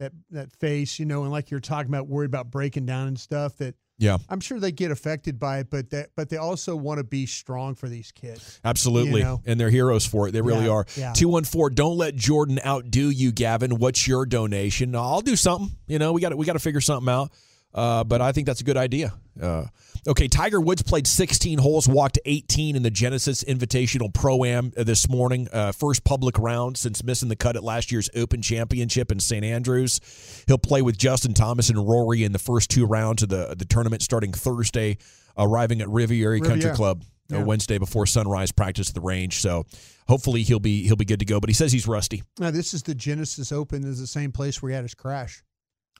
[0.00, 3.18] that, that face, you know, and like you're talking about, worried about breaking down and
[3.18, 6.74] stuff that, yeah, I'm sure they get affected by it, but that but they also
[6.74, 8.58] want to be strong for these kids.
[8.64, 9.42] Absolutely, you know?
[9.44, 10.32] and they're heroes for it.
[10.32, 11.14] They really yeah, are.
[11.14, 11.68] Two one four.
[11.68, 13.76] Don't let Jordan outdo you, Gavin.
[13.76, 14.96] What's your donation?
[14.96, 15.76] I'll do something.
[15.86, 17.30] You know, we got we got to figure something out.
[17.72, 19.14] Uh, but I think that's a good idea.
[19.40, 19.64] Uh,
[20.08, 24.82] okay, Tiger Woods played 16 holes, walked 18 in the Genesis Invitational Pro Am uh,
[24.82, 25.46] this morning.
[25.52, 29.44] Uh, first public round since missing the cut at last year's Open Championship in St.
[29.44, 30.00] Andrews.
[30.48, 33.64] He'll play with Justin Thomas and Rory in the first two rounds of the the
[33.64, 34.98] tournament starting Thursday,
[35.38, 36.50] arriving at Riviera, Riviera.
[36.50, 37.02] Country Club.
[37.32, 37.44] uh, Yeah.
[37.44, 39.40] Wednesday before sunrise practice at the range.
[39.40, 39.64] So
[40.08, 41.38] hopefully he'll be he'll be good to go.
[41.38, 42.24] But he says he's rusty.
[42.40, 43.84] Now, this is the Genesis Open.
[43.84, 45.42] Is the same place where he had his crash.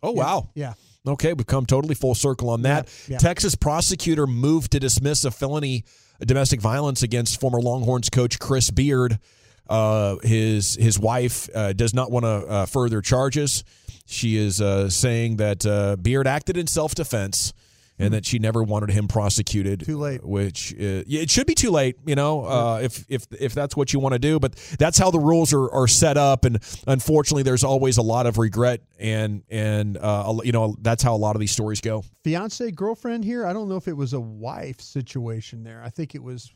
[0.02, 0.50] Oh wow.
[0.54, 0.74] Yeah.
[1.06, 2.86] Okay, we've come totally full circle on that.
[3.08, 3.18] Yeah, yeah.
[3.18, 5.84] Texas prosecutor moved to dismiss a felony
[6.20, 9.18] domestic violence against former Longhorns coach Chris Beard.
[9.68, 13.64] Uh, his his wife uh, does not want to uh, further charges.
[14.04, 17.52] She is uh, saying that uh, Beard acted in self defense.
[18.00, 19.84] And that she never wanted him prosecuted.
[19.84, 20.24] Too late.
[20.24, 23.76] Which uh, yeah, it should be too late, you know, uh, if if if that's
[23.76, 24.38] what you want to do.
[24.40, 28.26] But that's how the rules are, are set up, and unfortunately, there's always a lot
[28.26, 32.04] of regret, and and uh, you know that's how a lot of these stories go.
[32.24, 33.46] Fiance, girlfriend here.
[33.46, 35.82] I don't know if it was a wife situation there.
[35.84, 36.52] I think it was.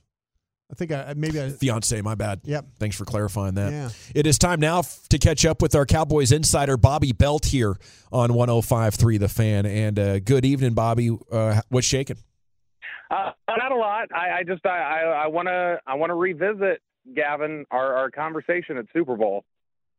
[0.70, 1.50] I think I maybe I.
[1.50, 2.40] Fiance, my bad.
[2.44, 2.66] Yep.
[2.78, 3.70] Thanks for clarifying that.
[3.72, 3.90] Yeah.
[4.14, 7.76] It is time now f- to catch up with our Cowboys insider, Bobby Belt, here
[8.10, 9.66] on 105.3 The Fan.
[9.66, 11.16] And uh, good evening, Bobby.
[11.30, 12.16] Uh, what's shaking?
[13.10, 14.08] Uh, not a lot.
[14.14, 16.80] I, I just I I want to I want to revisit
[17.14, 19.53] Gavin our, our conversation at Super Bowl which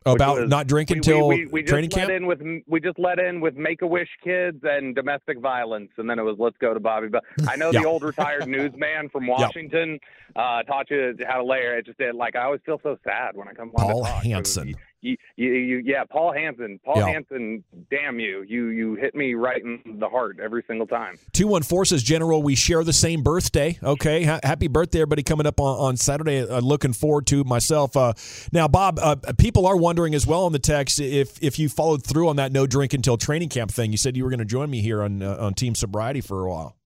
[0.05, 2.11] About was- not drinking we, till we, we, we just training let camp?
[2.11, 6.07] in with we just let in with Make a Wish kids and domestic violence, and
[6.07, 7.07] then it was let's go to Bobby.
[7.07, 7.81] But I know Yeah.
[7.81, 9.99] the old retired newsman from Washington
[10.35, 11.77] uh, taught you how to layer.
[11.77, 14.23] It just did like I always feel so sad when I come Paul to talk.
[14.23, 14.75] Hansen.
[15.01, 16.79] You, you, you, yeah, Paul Hansen.
[16.83, 17.07] Paul Yeah.
[17.07, 17.63] Hansen.
[17.91, 18.43] Damn you!
[18.47, 21.17] You you hit me right in the heart every single time.
[21.33, 23.77] 214 says, General, we share the same birthday.
[23.83, 24.23] Okay.
[24.23, 26.39] Ha- happy birthday, everybody, coming up on, on Saturday.
[26.41, 27.95] Uh, looking forward to myself.
[27.95, 28.13] Uh,
[28.51, 32.03] now, Bob, uh, people are wondering as well on the text if if you followed
[32.03, 33.91] through on that no drink until training camp thing.
[33.91, 36.45] You said you were going to join me here on, uh, on Team Sobriety for
[36.45, 36.77] a while.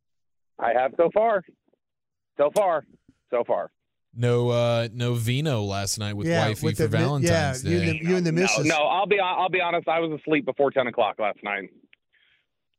[0.60, 1.44] I have so far.
[2.38, 2.86] So far.
[3.32, 3.72] So far.
[4.16, 7.80] No, uh, no vino last night with Yeah, wifey with for the Valentine's yeah, you
[7.80, 7.90] Day.
[7.90, 8.66] and the- you and the No, missus.
[8.66, 9.88] no, I'll be I'll be honest.
[9.88, 11.70] I was asleep before ten o'clock last night.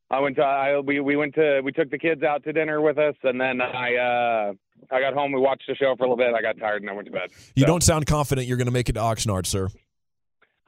[0.09, 2.81] I went to I, we we went to we took the kids out to dinner
[2.81, 4.53] with us, and then I uh
[4.91, 5.31] I got home.
[5.31, 6.33] We watched the show for a little bit.
[6.33, 7.29] I got tired and I went to bed.
[7.55, 9.69] You don't sound confident you're going to make it to Oxnard, sir.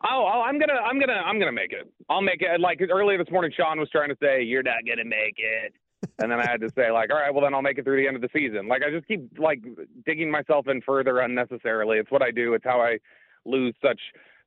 [0.05, 1.91] Oh, oh, I'm gonna I'm gonna I'm gonna make it.
[2.09, 2.59] I'll make it.
[2.61, 5.73] Like earlier this morning, Sean was trying to say you're not gonna make it.
[6.19, 7.97] And then I had to say, like, all right, well then I'll make it through
[7.97, 8.67] the end of the season.
[8.67, 9.61] Like I just keep like
[10.05, 11.97] digging myself in further unnecessarily.
[11.97, 12.53] It's what I do.
[12.53, 12.97] It's how I
[13.45, 13.99] lose such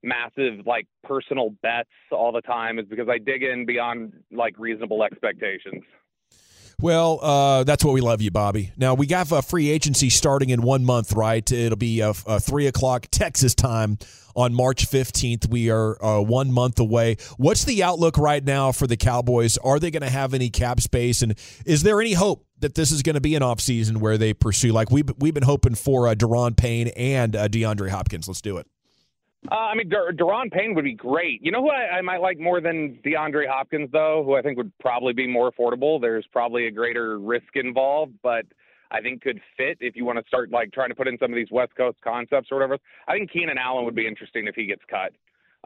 [0.02, 5.02] massive like personal bets all the time is because I dig in beyond like reasonable
[5.02, 5.82] expectations.
[6.80, 8.72] Well, uh, that's what we love you, Bobby.
[8.76, 11.50] Now we got a free agency starting in one month, right?
[11.50, 13.98] It'll be uh uh three o'clock Texas time
[14.34, 15.48] on March fifteenth.
[15.48, 17.16] We are uh, one month away.
[17.38, 19.56] What's the outlook right now for the Cowboys?
[19.56, 21.34] Are they going to have any cap space, and
[21.64, 24.72] is there any hope that this is going to be an offseason where they pursue
[24.72, 28.28] like we've we've been hoping for uh, Daron Payne and uh, DeAndre Hopkins?
[28.28, 28.66] Let's do it.
[29.50, 31.40] Uh, I mean, Daron Payne would be great.
[31.42, 34.56] You know who I, I might like more than DeAndre Hopkins, though, who I think
[34.56, 36.00] would probably be more affordable.
[36.00, 38.44] There's probably a greater risk involved, but
[38.90, 41.32] I think could fit if you want to start like trying to put in some
[41.32, 42.78] of these West Coast concepts or whatever.
[43.06, 45.12] I think Keenan Allen would be interesting if he gets cut,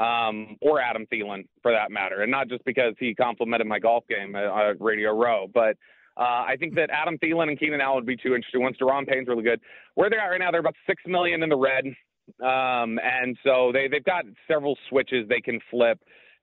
[0.03, 4.05] um, or Adam Thielen for that matter, and not just because he complimented my golf
[4.09, 5.77] game at, at Radio Row, but.
[6.17, 8.61] Uh, I think that Adam Thielen and Keenan Allen would be too interesting.
[8.61, 9.61] Once Daron Payne's really good,
[9.95, 11.85] where they're at right now, they're about six million in the red.
[12.41, 15.99] Um, and so they, they've got several switches they can flip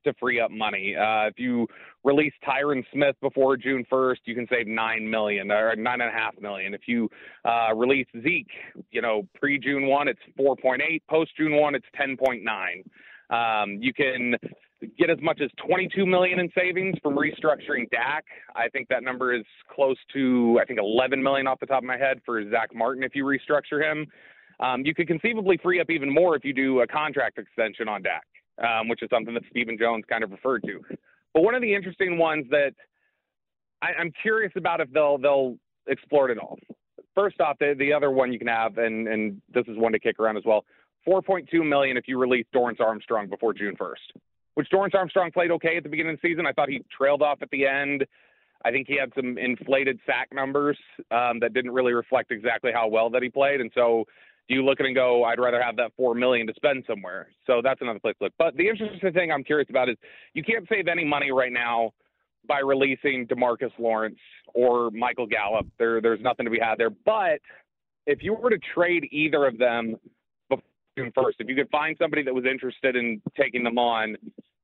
[0.05, 0.95] to free up money.
[0.95, 1.67] Uh, if you
[2.03, 6.13] release Tyron Smith before June 1st, you can save nine million or nine and a
[6.13, 6.73] half million.
[6.73, 7.09] If you
[7.45, 8.47] uh, release Zeke,
[8.91, 11.01] you know, pre June 1, it's 4.8.
[11.09, 12.43] Post June 1, it's 10.9.
[13.29, 14.35] Um, you can
[14.97, 18.25] get as much as 22 million in savings from restructuring Dak.
[18.55, 21.83] I think that number is close to I think 11 million off the top of
[21.83, 24.07] my head for Zack Martin if you restructure him.
[24.59, 28.01] Um, you could conceivably free up even more if you do a contract extension on
[28.01, 28.25] Dak,
[28.63, 30.81] um, which is something that Stephen Jones kind of referred to.
[31.33, 32.73] But one of the interesting ones that
[33.81, 35.55] I, I'm curious about if they'll they'll
[35.87, 36.57] explore it all.
[37.13, 39.99] First off, the, the other one you can have, and and this is one to
[39.99, 40.65] kick around as well.
[41.07, 44.19] 4.2 million if you release Dorance Armstrong before June 1st,
[44.55, 46.45] which Dorance Armstrong played okay at the beginning of the season.
[46.45, 48.05] I thought he trailed off at the end.
[48.65, 50.77] I think he had some inflated sack numbers
[51.11, 54.05] um, that didn't really reflect exactly how well that he played, and so
[54.47, 57.27] you look at it and go, I'd rather have that four million to spend somewhere.
[57.45, 58.33] So that's another place to look.
[58.37, 59.97] But the interesting thing I'm curious about is
[60.33, 61.91] you can't save any money right now
[62.47, 64.17] by releasing Demarcus Lawrence
[64.53, 65.67] or Michael Gallup.
[65.77, 66.89] There, there's nothing to be had there.
[66.89, 67.39] But
[68.05, 69.97] if you were to trade either of them
[70.49, 70.63] before
[70.97, 74.15] June 1st, if you could find somebody that was interested in taking them on,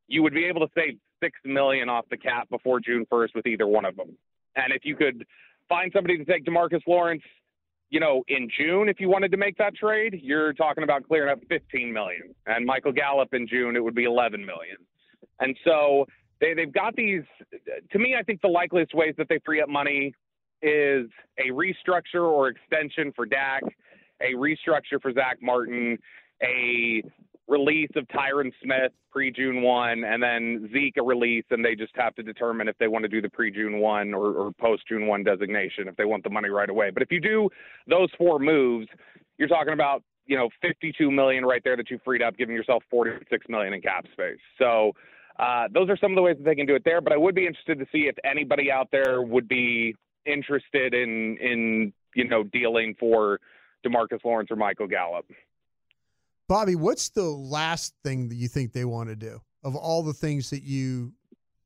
[0.08, 3.46] you would be able to save six million off the cap before June 1st with
[3.46, 4.16] either one of them.
[4.56, 5.26] And if you could
[5.68, 7.24] find somebody to take Demarcus Lawrence
[7.94, 11.32] you know, in June, if you wanted to make that trade, you're talking about clearing
[11.32, 12.34] up 15 million.
[12.48, 14.78] And Michael Gallup in June, it would be 11 million.
[15.40, 16.08] And so
[16.42, 17.22] they they've got these.
[17.92, 20.12] To me, I think the likeliest ways that they free up money
[20.64, 21.06] is
[21.38, 23.62] a restructure or extension for Dak,
[24.22, 26.00] a restructure for Zack Martin,
[26.42, 27.04] a
[27.48, 31.94] release of Tyron Smith pre June 1, and then Zeke a release, and they just
[31.96, 34.84] have to determine if they want to do the pre June 1 or, or post
[34.88, 36.90] June 1 designation if they want the money right away.
[36.90, 37.50] But if you do
[37.88, 38.88] those four moves,
[39.38, 42.84] you're talking about you know 52 million right there that you freed up, giving yourself
[42.90, 44.40] 46 million in cap space.
[44.58, 44.94] So
[45.40, 47.02] uh, those are some of the ways that they can do it there.
[47.02, 51.38] But I would be interested to see if anybody out there would be interested in
[51.42, 53.40] in you know dealing for
[53.86, 55.26] Demarcus Lawrence or Michael Gallup.
[56.48, 60.14] Bobby, what's the last thing that you think they want to do of all the
[60.14, 61.14] things that you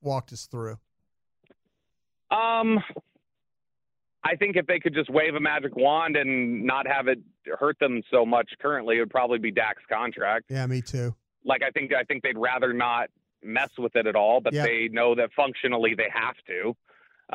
[0.01, 0.77] walked us through?
[2.29, 2.79] Um,
[4.23, 7.19] I think if they could just wave a magic wand and not have it
[7.59, 10.45] hurt them so much currently, it would probably be Dak's contract.
[10.49, 11.15] Yeah, me too.
[11.45, 13.09] Like I think I think they'd rather not
[13.41, 16.75] mess with it at all, but they know that functionally they have to.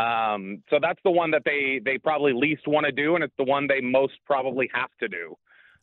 [0.01, 3.35] Um, so that's the one that they they probably least want to do, and it's
[3.39, 5.37] the one they most probably have to do.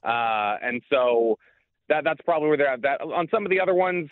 [0.03, 1.37] Uh, and so
[1.89, 2.81] that that's probably where they're at.
[2.81, 4.09] That on some of the other ones,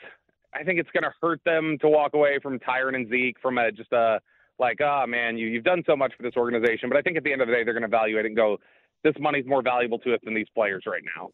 [0.54, 3.58] I think it's going to hurt them to walk away from Tyron and Zeke from
[3.58, 4.20] a just a
[4.60, 6.90] like, oh man, you you've done so much for this organization.
[6.90, 8.36] But I think at the end of the day, they're going to evaluate it and
[8.36, 8.58] go,
[9.04, 11.30] this money's more valuable to us than these players right now.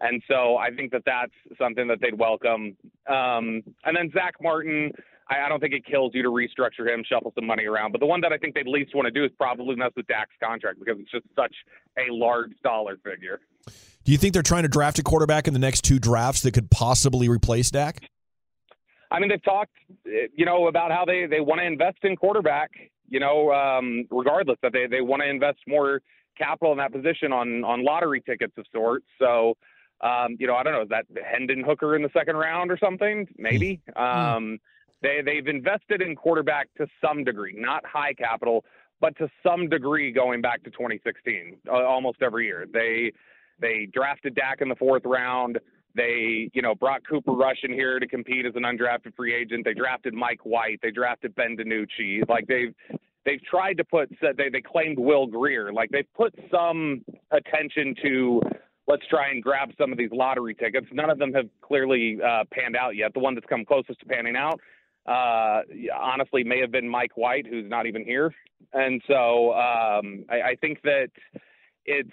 [0.00, 2.76] And so I think that that's something that they'd welcome.
[3.08, 4.92] Um, and then Zack Martin,
[5.28, 7.92] I, I don't think it kills you to restructure him, shuffle some money around.
[7.92, 10.06] But the one that I think they'd least want to do is probably mess with
[10.06, 11.54] Dak's contract because it's just such
[11.98, 13.40] a large dollar figure.
[14.04, 16.52] Do you think they're trying to draft a quarterback in the next two drafts that
[16.52, 18.08] could possibly replace Dak?
[19.10, 22.70] I mean, they've talked, you know, about how they, they want to invest in quarterback,
[23.08, 26.02] you know, um, regardless that they, they want to invest more
[26.36, 29.06] capital in that position on, on lottery tickets of sorts.
[29.18, 29.56] So,
[30.02, 32.78] um, you know, I don't know, is that Hendon Hooker in the second round or
[32.78, 33.26] something?
[33.38, 33.80] Maybe.
[33.94, 34.58] Um,
[35.02, 38.64] they, they've invested in quarterback to some degree, not high capital,
[39.00, 42.66] but to some degree going back to 2016, uh, almost every year.
[42.72, 43.12] They,
[43.60, 45.58] they drafted Dak in the fourth round.
[45.94, 49.64] They, you know, brought Cooper Rush in here to compete as an undrafted free agent.
[49.64, 50.78] They drafted Mike White.
[50.82, 52.28] They drafted Ben DiNucci.
[52.28, 52.74] Like they've
[53.24, 55.72] they've tried to put they they claimed Will Grier.
[55.72, 58.42] Like they've put some attention to
[58.86, 60.86] let's try and grab some of these lottery tickets.
[60.92, 63.14] None of them have clearly uh, panned out yet.
[63.14, 64.60] The one that's come closest to panning out,
[65.06, 65.60] uh,
[65.96, 68.34] honestly, may have been Mike White, who's not even here.
[68.72, 71.08] And so um, I, I think that
[71.84, 72.10] it's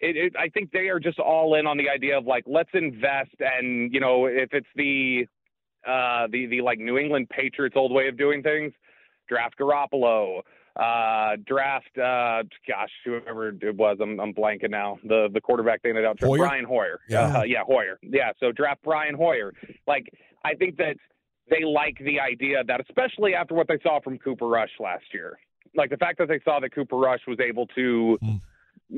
[0.00, 2.70] it, it, I think they are just all in on the idea of like let's
[2.74, 5.26] invest and you know if it's the
[5.86, 8.72] uh, the the like New England Patriots old way of doing things,
[9.28, 10.40] draft Garoppolo,
[10.76, 15.90] uh, draft uh, gosh whoever it was I'm I'm blanking now the the quarterback they
[15.90, 16.38] ended up Hoyer?
[16.38, 17.38] Brian Hoyer Yeah.
[17.38, 19.52] uh, yeah Hoyer yeah so draft Brian Hoyer
[19.86, 20.12] like
[20.44, 20.96] I think that
[21.48, 25.38] they like the idea that especially after what they saw from Cooper Rush last year
[25.76, 28.40] like the fact that they saw that Cooper Rush was able to mm.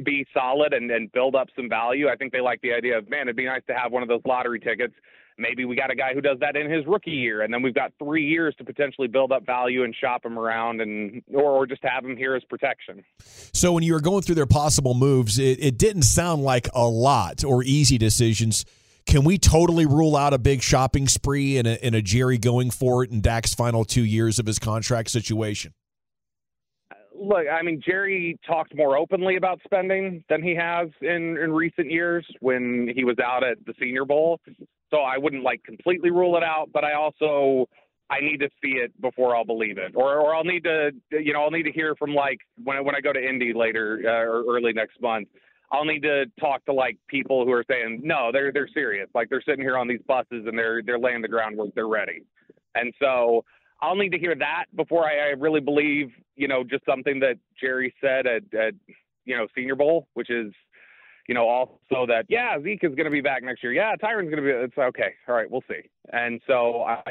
[0.05, 2.09] be solid and, and build up some value.
[2.09, 4.09] I think they like the idea of, man, it'd be nice to have one of
[4.09, 4.95] those lottery tickets.
[5.39, 7.75] Maybe we got a guy who does that in his rookie year, and then we've
[7.75, 11.67] got three years to potentially build up value and shop him around, and or, or
[11.67, 13.05] just have him here as protection.
[13.19, 16.87] So when you were going through their possible moves, it, it didn't sound like a
[16.87, 18.65] lot or easy decisions.
[19.07, 22.71] Can we totally rule out a big shopping spree and a, and a Jerry going
[22.71, 25.73] for it in Dak's final two years of his contract situation?
[27.19, 31.91] Look, I mean, Jerry talked more openly about spending than he has in, in recent
[31.91, 34.41] years when he was out at the Senior Bowl.
[34.91, 37.69] So I wouldn't like completely rule it out, but I also
[38.11, 41.33] I need to see it before I'll believe it, or or I'll need to you
[41.33, 44.01] know I'll need to hear from like when I, when I go to Indy later
[44.05, 45.29] uh, or early next month.
[45.73, 49.09] I'll need to talk to like people who are saying no, they're they're serious.
[49.15, 51.75] Like they're sitting here on these buses and they're they're laying the groundwork.
[51.75, 52.23] They're ready,
[52.75, 53.45] and so
[53.81, 57.37] I'll need to hear that before I, I really believe you know just something that
[57.61, 58.75] Jerry said at, at
[59.25, 60.53] you know Senior Bowl, which is
[61.29, 63.73] you know also that yeah Zeke is going to be back next year.
[63.73, 64.51] Yeah, Tyron's going to be.
[64.51, 65.15] It's okay.
[65.29, 65.91] All right, we'll see.
[66.13, 67.03] And so I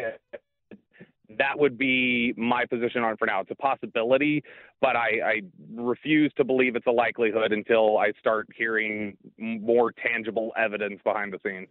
[1.37, 3.41] that would be my position on it for now.
[3.41, 4.43] It's a possibility,
[4.81, 5.41] but I, I
[5.73, 11.39] refuse to believe it's a likelihood until I start hearing more tangible evidence behind the
[11.43, 11.67] scenes.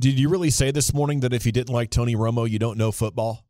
[0.00, 2.78] Did you really say this morning that if you didn't like Tony Romo, you don't
[2.78, 3.44] know football?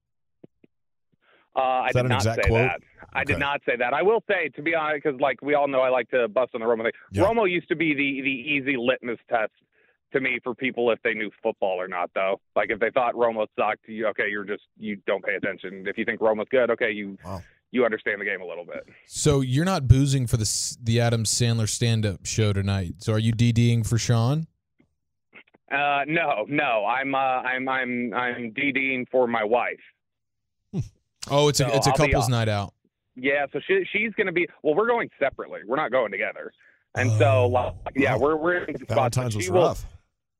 [1.55, 2.51] Uh, I did not say quote?
[2.51, 2.81] that.
[3.13, 3.93] I did not say that.
[3.93, 6.51] I will say, to be honest, because like we all know, I like to bust
[6.55, 6.93] on the Romo thing.
[7.11, 7.25] Yeah.
[7.25, 9.53] Romo used to be the the easy litmus test
[10.13, 12.11] to me for people if they knew football or not.
[12.15, 15.85] Though, like if they thought Romo sucked, you, okay, you're just you don't pay attention.
[15.87, 17.19] If you think Romo's good, okay, you
[17.71, 18.87] you understand the game a little bit.
[19.07, 22.95] So you're not boozing for the the Adam Sandler stand up show tonight.
[22.99, 24.47] So are you DDing for Sean?
[25.71, 29.81] Uh, no, no, I'm uh, I'm I'm I'm DDing for my wife.
[31.31, 32.73] Oh, it's a it's a I'll couples night out.
[33.15, 34.47] Yeah, so she she's going to be.
[34.63, 35.61] Well, we're going separately.
[35.67, 36.53] We're not going together.
[36.95, 39.85] And so, like, yeah, we're we're in the spot that Valentine's was will- rough.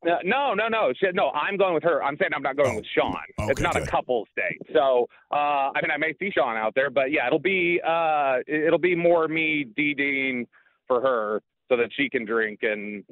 [0.05, 1.31] No, no, no, she, no.
[1.31, 2.03] I'm going with her.
[2.03, 3.17] I'm saying I'm not going with Sean.
[3.39, 4.61] it's okay, not a couples date.
[4.73, 5.35] So, uh,
[5.75, 8.95] I mean, I may see Sean out there, but yeah, it'll be uh, it'll be
[8.95, 10.47] more me DDing
[10.87, 13.03] for her so that she can drink and,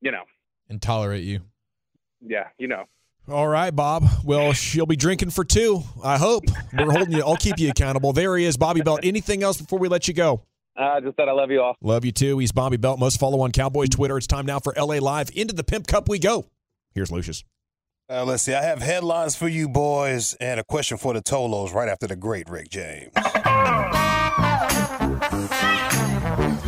[0.00, 0.22] you know,
[0.68, 1.40] and tolerate you.
[2.24, 2.84] yeah, you know.
[3.28, 4.04] All right, Bob.
[4.24, 5.82] Well, she'll be drinking for two.
[6.02, 7.22] I hope we're holding you.
[7.22, 8.14] I'll keep you accountable.
[8.14, 9.00] There he is, Bobby Belt.
[9.02, 10.40] Anything else before we let you go?
[10.78, 11.74] Uh, just that I love you all.
[11.82, 12.38] Love you too.
[12.38, 13.00] He's Bobby Belt.
[13.00, 14.16] Most follow on Cowboys Twitter.
[14.16, 15.28] It's time now for LA Live.
[15.34, 16.46] Into the Pimp Cup we go.
[16.94, 17.42] Here's Lucius.
[18.08, 18.54] Uh, let's see.
[18.54, 22.16] I have headlines for you boys and a question for the Tolos right after the
[22.16, 23.10] great Rick James.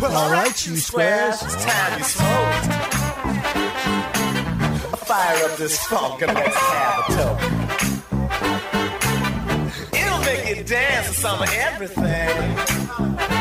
[0.00, 1.40] Well, all right, you squares.
[1.42, 2.54] It's time you smoke.
[5.06, 7.40] Fire up this funk and let's have a toke.
[9.94, 13.39] It'll make you dance to some of everything.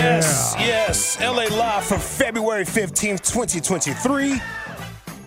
[0.00, 1.20] Yes, yes.
[1.20, 4.32] LA Live for February 15th, 2023.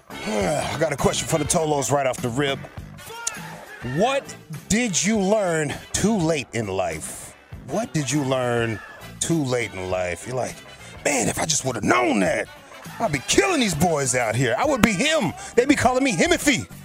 [0.09, 2.57] I got a question for the Tolos right off the rip.
[3.95, 4.36] What
[4.69, 7.36] did you learn too late in life?
[7.67, 8.80] What did you learn
[9.19, 10.26] too late in life?
[10.26, 10.55] You're like,
[11.05, 12.47] man, if I just would have known that,
[12.99, 14.55] I'd be killing these boys out here.
[14.57, 15.33] I would be him.
[15.55, 16.67] They'd be calling me Himothy.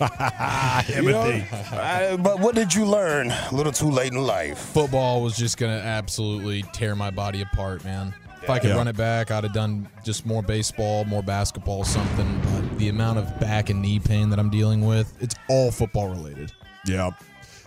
[0.82, 1.72] Himothy.
[1.72, 4.58] Uh, but what did you learn a little too late in life?
[4.58, 8.14] Football was just gonna absolutely tear my body apart, man.
[8.42, 8.76] If I could Yeah.
[8.76, 12.40] run it back, I'd have done just more baseball, more basketball, something.
[12.54, 16.08] But the amount of back and knee pain that I'm dealing with, it's all football
[16.08, 16.52] related.
[16.86, 17.10] Yeah.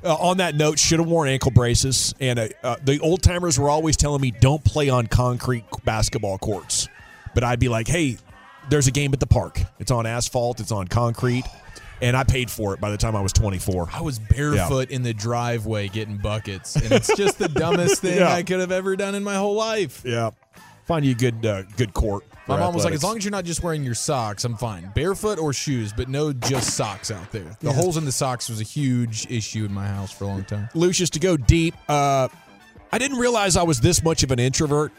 [0.04, 2.16] Uh, on that note, should have worn ankle braces.
[2.20, 6.40] And uh, uh, the old timers were always telling me, don't play on concrete basketball
[6.40, 6.88] courts.
[7.36, 8.18] But I'd be like, hey,
[8.70, 9.62] there's a game at the park.
[9.80, 11.44] It's on asphalt, it's on concrete.
[12.02, 13.90] And I paid for it by the time I was 24.
[13.94, 18.34] I was barefoot in the driveway getting buckets, and it's just the dumbest thing Yeah.
[18.34, 20.02] I could have ever done in my whole life.
[20.04, 20.32] Yeah.
[20.88, 22.26] Find you a good, uh, good court.
[22.48, 24.92] My mom was like, as long as you're not just wearing your socks, I'm fine.
[24.96, 27.56] Barefoot or shoes, but no just socks out there.
[27.60, 27.74] The Yeah.
[27.74, 30.70] holes in the socks was a huge issue in my house for a long time.
[30.74, 32.28] Lucius, to go deep, uh,
[32.92, 34.92] I didn't realize I was this much of an introvert,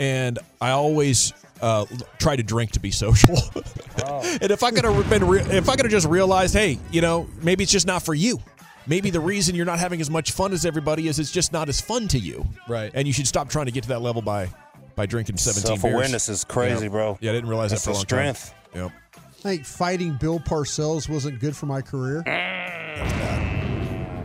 [0.00, 1.86] and I always uh,
[2.18, 3.36] try to drink to be social.
[4.06, 7.00] and if I could have been, re- if I could have just realized, hey, you
[7.00, 8.40] know, maybe it's just not for you.
[8.86, 11.68] Maybe the reason you're not having as much fun as everybody is it's just not
[11.68, 12.46] as fun to you.
[12.68, 12.90] Right.
[12.94, 14.48] And you should stop trying to get to that level by
[14.96, 15.80] by drinking 17 beers.
[15.82, 16.88] Self-awareness is crazy, Yeah.
[16.90, 17.18] bro.
[17.20, 18.54] Yeah, I didn't realize That's that for a a long strength.
[18.72, 18.82] time.
[18.82, 18.92] Yep.
[19.16, 22.22] I think fighting Bill Parcells wasn't good for my career.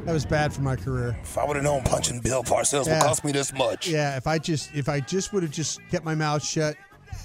[0.05, 1.17] That was bad for my career.
[1.23, 2.99] If I would have known punching Bill Parcells Yeah.
[2.99, 3.87] would cost me this much.
[3.87, 6.75] Yeah, if I just if I just would have just kept my mouth shut,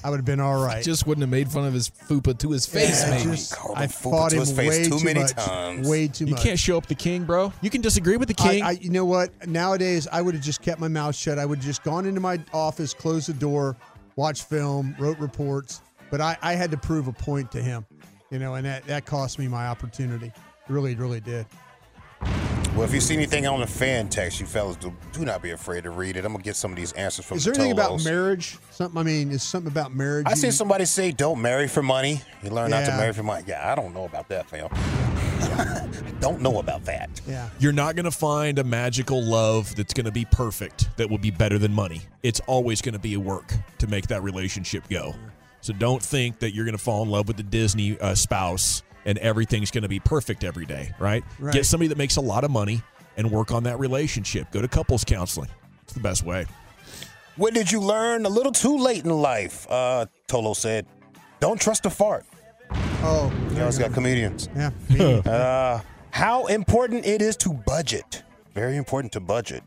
[0.05, 0.83] I would have been all right.
[0.85, 3.31] Just wouldn't have made fun of his fupa to his face, Yeah, maybe.
[3.33, 5.87] just- I fought him way too many much.
[5.87, 6.43] Way too You much.
[6.43, 7.53] can't show up the king, bro.
[7.61, 8.63] You can disagree with the I, king.
[8.63, 9.47] I, you know what?
[9.49, 11.39] Nowadays, I would have just kept my mouth shut.
[11.39, 13.77] I would have just gone into my office, closed the door,
[14.17, 15.81] watched film, wrote reports.
[16.11, 17.85] But I, I had to prove a point to him,
[18.31, 20.27] you know, and that, that cost me my opportunity.
[20.29, 20.33] It
[20.69, 21.45] really, really did.
[22.79, 25.51] Well, if you see anything on the fan text, you fellas do, do not be
[25.51, 26.25] afraid to read it.
[26.25, 27.51] I'm gonna get some of these answers from the story.
[27.51, 28.57] Is the there anything about marriage?
[28.71, 28.99] Something?
[29.01, 30.27] I mean, is something about marriage?
[30.29, 33.25] I you- seen somebody say, "Don't marry for money." You learn not to marry for
[33.25, 33.43] money.
[33.49, 34.69] Yeah, I don't know about that, fam.
[34.73, 37.21] I don't know about that.
[37.27, 37.49] Yeah.
[37.59, 41.19] You're not going to find a magical love that's going to be perfect that will
[41.19, 42.03] be better than money.
[42.23, 45.17] It's always going to be a work to make that relationship go.
[45.63, 48.85] So don't think that you're going to fall in love with the Disney uh, spouse
[49.05, 51.25] and everything's going to be perfect every day, right?
[51.39, 51.53] Right.
[51.53, 52.83] Get somebody that makes a lot of money
[53.17, 54.51] and work on that relationship.
[54.53, 55.49] Go to couples counseling.
[55.83, 56.47] It's the best way.
[57.37, 59.67] What did you learn a little too late in life?
[59.71, 60.87] Uh, Tolo said,
[61.41, 62.27] "Don't trust a fart."
[63.01, 64.49] Oh, You always got comedians.
[64.57, 64.71] Yeah.
[65.25, 65.81] Uh,
[66.11, 68.23] how important it is to budget.
[68.55, 69.63] Very important to budget.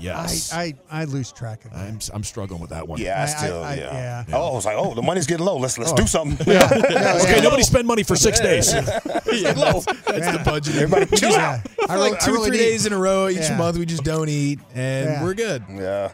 [0.00, 0.52] Yes.
[0.52, 1.78] I, I, I lose track of that.
[1.80, 3.00] I'm, I'm struggling with that one.
[3.00, 4.24] Yeah, I I- still, I- yeah.
[4.28, 4.36] yeah.
[4.36, 5.56] Oh, I was like, oh, the money's getting low.
[5.56, 5.96] Let's let's Oh.
[5.96, 6.46] do something.
[6.52, 6.68] Yeah.
[7.22, 8.72] Okay, nobody spend money for six days.
[9.30, 10.74] Yeah, that's, that's the budget.
[10.76, 11.68] Everybody We chill just- out.
[11.68, 13.56] For I like really- I two, really three need- days in a row each Yeah.
[13.58, 15.22] month, we just don't eat, and Yeah.
[15.22, 15.64] we're good.
[15.70, 16.12] Yeah.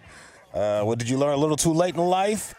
[0.53, 2.55] Uh, what did you learn a little too late in life?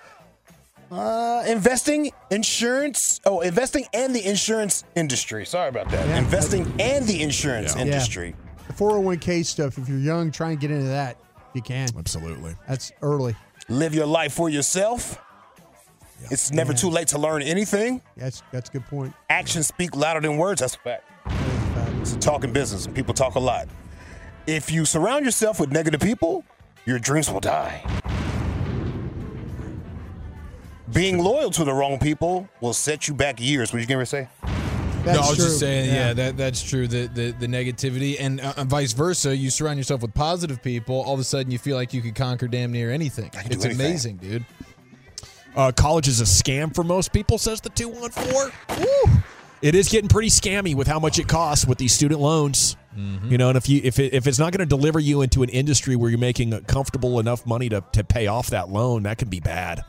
[0.92, 3.20] Uh, investing, insurance.
[3.26, 5.46] Oh, investing and the insurance industry.
[5.46, 6.08] Sorry about that.
[6.08, 6.20] Yeah.
[6.20, 7.82] Investing and the insurance Yeah.
[7.84, 8.36] industry.
[8.76, 11.18] The 401k stuff, if you're young, try and get into that.
[11.54, 11.88] You can.
[11.98, 12.56] Absolutely.
[12.68, 13.36] That's early.
[13.70, 15.22] Live your life for yourself.
[16.32, 16.78] It's never Yeah.
[16.78, 18.02] too late to learn anything.
[18.18, 19.14] That's that's a good point.
[19.30, 20.62] Actions speak louder than words.
[20.62, 21.04] That's a fact.
[22.02, 22.86] It's a talking business.
[22.86, 23.68] And people talk a lot.
[24.48, 26.44] If you surround yourself with negative people,
[26.86, 27.84] your dreams will die.
[30.94, 33.74] Being loyal to the wrong people will set you back years.
[33.74, 34.30] What you going to
[35.06, 35.14] say?
[35.14, 36.88] no, I was just saying, yeah, that that's true.
[36.88, 39.36] The the, the negativity and uh, vice versa.
[39.36, 42.16] You surround yourself with positive people, all of a sudden you feel like you could
[42.16, 43.32] conquer damn near anything.
[43.34, 43.72] It's anything.
[43.72, 44.46] amazing, dude.
[45.56, 48.52] Uh, college is a scam for most people, says the 214.
[48.80, 49.22] Woo!
[49.62, 52.76] It is getting pretty scammy with how much it costs with these student loans.
[52.96, 53.32] Mm-hmm.
[53.32, 55.44] You know, and if you if it, if it's not going to deliver you into
[55.44, 59.18] an industry where you're making comfortable enough money to, to pay off that loan, that
[59.18, 59.84] can be bad.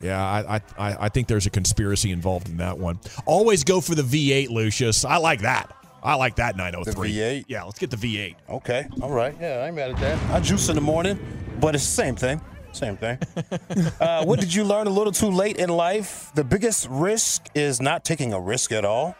[0.00, 3.00] Yeah, I, I I think there's a conspiracy involved in that one.
[3.24, 5.04] Always go for the V8, Lucius.
[5.04, 5.74] I like that.
[6.02, 7.12] I like that 903.
[7.12, 7.44] The V8?
[7.48, 8.36] Yeah, let's get the V8.
[8.48, 9.34] Okay, all right.
[9.40, 10.30] Yeah, I'm mad at that.
[10.30, 11.18] I juice in the morning,
[11.60, 12.40] but it's the same thing.
[12.72, 13.18] Same thing.
[14.00, 16.30] uh, what did you learn a little too late in life?
[16.34, 19.16] The biggest risk is not taking a risk at all.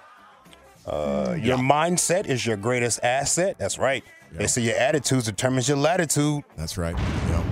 [0.87, 3.57] Uh, your mindset is your greatest asset.
[3.59, 4.05] That's right.
[4.33, 6.45] They say your attitude determines your latitude.
[6.57, 6.95] That's right.
[6.97, 7.43] Yeah.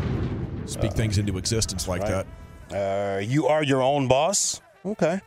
[0.67, 2.11] Speak things into existence like right.
[2.11, 2.27] that.
[2.75, 4.61] Uh, you are your own boss.
[4.85, 5.21] Okay.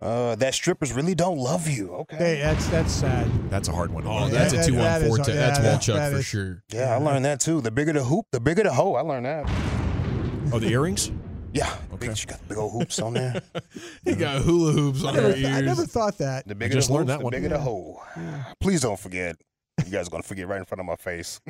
[0.00, 1.92] Uh, that strippers really don't love you.
[1.94, 2.16] Okay.
[2.16, 3.30] Hey, that's that's sad.
[3.50, 4.04] That's a hard one.
[4.06, 5.18] Oh, that's a two one four.
[5.18, 6.62] That's Walchuk for sure.
[6.72, 7.60] Yeah, I learned that too.
[7.60, 8.94] The bigger the hoop, the bigger the hoe.
[8.94, 9.44] I learned that.
[10.52, 11.12] Oh, the earrings?
[11.52, 11.72] Yeah.
[11.94, 12.08] Okay.
[12.08, 13.40] Big, she got the big old hoops on there.
[14.04, 15.46] you got hula hoops on I never, her ears.
[15.46, 16.48] I never thought that.
[16.48, 17.30] The bigger just the learned hoops, that the one.
[17.30, 17.60] bigger the Yeah.
[17.60, 18.52] hoe.
[18.60, 19.36] Please don't forget.
[19.86, 21.40] You guys are gonna forget right in front of my face.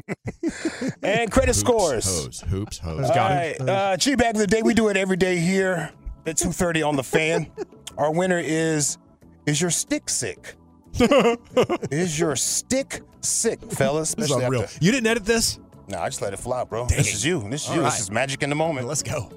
[1.03, 2.05] and credit scores.
[2.05, 3.09] Hose, hoops, hose.
[3.09, 3.61] All Got it.
[3.61, 4.63] right, uh, G bag of the day.
[4.63, 5.91] We do it every day here
[6.27, 7.51] at two thirty on the fan.
[7.99, 8.99] Our winner is
[9.47, 10.55] is your stick sick?
[11.91, 14.15] is your stick sick, fellas?
[14.15, 14.63] This is Especially unreal.
[14.63, 15.59] after- You didn't edit this?
[15.89, 16.87] No, I just let it fly, bro.
[16.87, 17.47] Dang this is you.
[17.51, 17.83] This is All you.
[17.83, 17.91] right.
[17.91, 18.87] This is magic in the moment.
[18.87, 19.31] Let's go.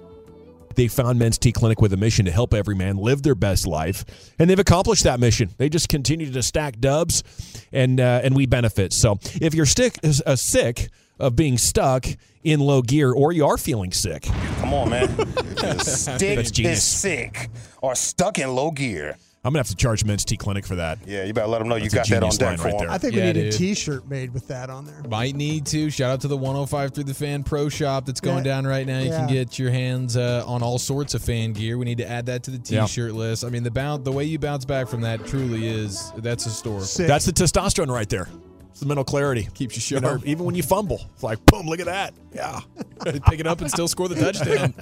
[0.76, 3.66] They found Men's T Clinic with a mission to help every man live their best
[3.68, 4.06] life,
[4.40, 5.50] and they've accomplished that mission.
[5.58, 7.24] They just continue to stack dubs,
[7.72, 8.94] and uh, and we benefit.
[8.94, 12.06] So if you're stick uh, sick of being stuck
[12.44, 15.08] in low gear, or you are feeling sick, Come on, man.
[15.80, 17.50] Stick is sick
[17.82, 19.18] or stuck in low gear.
[19.46, 20.98] I'm gonna have to charge Men's T Clinic for that.
[21.06, 22.74] Yeah, you better let them know you got that on genius deck line for right
[22.74, 22.80] 'em.
[22.80, 22.90] there.
[22.90, 23.54] I think Yeah, we need dude.
[23.54, 24.96] a T-shirt made with that on there.
[25.08, 25.92] Might need to.
[25.92, 28.54] Shout out to the 105 through the fan pro shop that's going Yeah.
[28.56, 29.00] down right now.
[29.00, 31.78] You can get your hands uh, on all sorts of fan gear.
[31.78, 33.46] We need to add that to the t-shirt list.
[33.46, 36.86] I mean, the bounce, the way you bounce back from that truly is that's historical.
[36.86, 37.06] Sick.
[37.08, 38.28] That's the testosterone right there.
[38.72, 39.48] It's the mental clarity.
[39.54, 40.26] Keeps you You know, sharp.
[40.26, 42.14] even when you fumble, it's like boom, look at that.
[42.34, 42.60] Yeah.
[43.30, 44.74] Pick it up and still score the touchdown.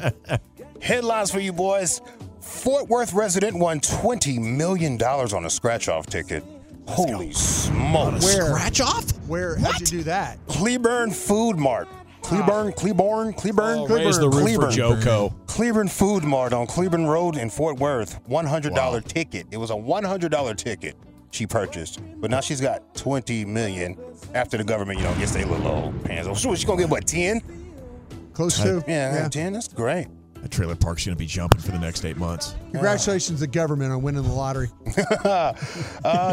[0.84, 2.02] Headlines for you boys.
[2.42, 6.44] Fort Worth resident won $20 million on a scratch off ticket.
[6.90, 8.26] Holy smokes.
[8.26, 8.48] Where?
[8.48, 9.10] Scratch off?
[9.28, 9.56] Where?
[9.56, 10.38] How'd you do that?
[10.48, 11.88] Cleburne Food Mart.
[12.22, 15.34] Cleburne, Cleburne, Cleburne, Oh, raise the roof for Joko.
[15.48, 18.20] Cleburne Food Mart on Cleburne Road in Fort Worth.
[18.28, 19.00] $100 Wow.
[19.08, 19.48] ticket.
[19.52, 20.98] It was a $100 ticket
[21.32, 22.00] she purchased.
[22.18, 23.98] But now she's got 20 million
[24.34, 26.28] after the government, you know, gets their little old hands.
[26.28, 27.42] Oh, so she's going to get what, 10?
[28.34, 28.84] Close to.
[28.88, 29.54] Yeah, 10.
[29.54, 30.08] That's great.
[30.44, 32.54] That trailer park's gonna be jumping for the next eight months.
[32.74, 34.68] Congratulations to the government on winning the lottery.
[35.24, 35.54] uh,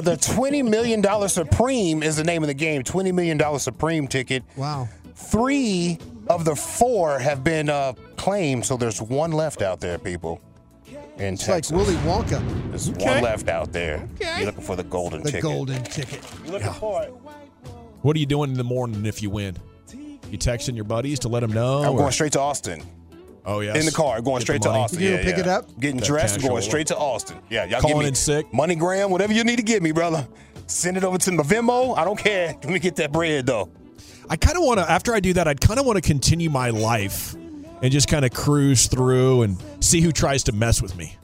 [0.00, 2.82] the $20 million Supreme is the name of the game.
[2.82, 4.42] $20 million Supreme ticket.
[4.56, 4.88] Wow.
[5.14, 5.98] Three
[6.28, 10.40] of the four have been uh, claimed, so there's one left out there, people.
[11.18, 12.42] In It's like Willy Wonka.
[12.70, 13.04] There's Okay.
[13.14, 14.08] one left out there.
[14.20, 15.42] You're looking for the golden The ticket.
[15.42, 16.20] golden ticket.
[16.44, 17.10] You're looking for it.
[18.02, 19.56] What are you doing in the morning if you win?
[19.92, 21.84] You texting your buddies to let them know?
[21.84, 22.82] I'm or- going straight to Austin.
[23.46, 23.76] Oh yes.
[23.76, 24.80] In the car, going Get straight to money.
[24.82, 25.00] Austin.
[25.00, 25.42] You yeah, gonna pick yeah.
[25.42, 25.80] it up?
[25.80, 27.38] Getting That dressed, going straight to Austin.
[27.48, 28.46] Yeah, y'all Calling give me in sick?
[28.52, 30.26] MoneyGram, whatever you need to give me, brother.
[30.66, 31.96] Send it over to my Venmo.
[31.98, 32.48] I don't care.
[32.62, 33.70] Let me get that bread though.
[34.28, 34.88] I kind of want to.
[34.90, 37.34] After I do that, I'd kind of want to continue my life
[37.82, 41.16] and just kind of cruise through and see who tries to mess with me,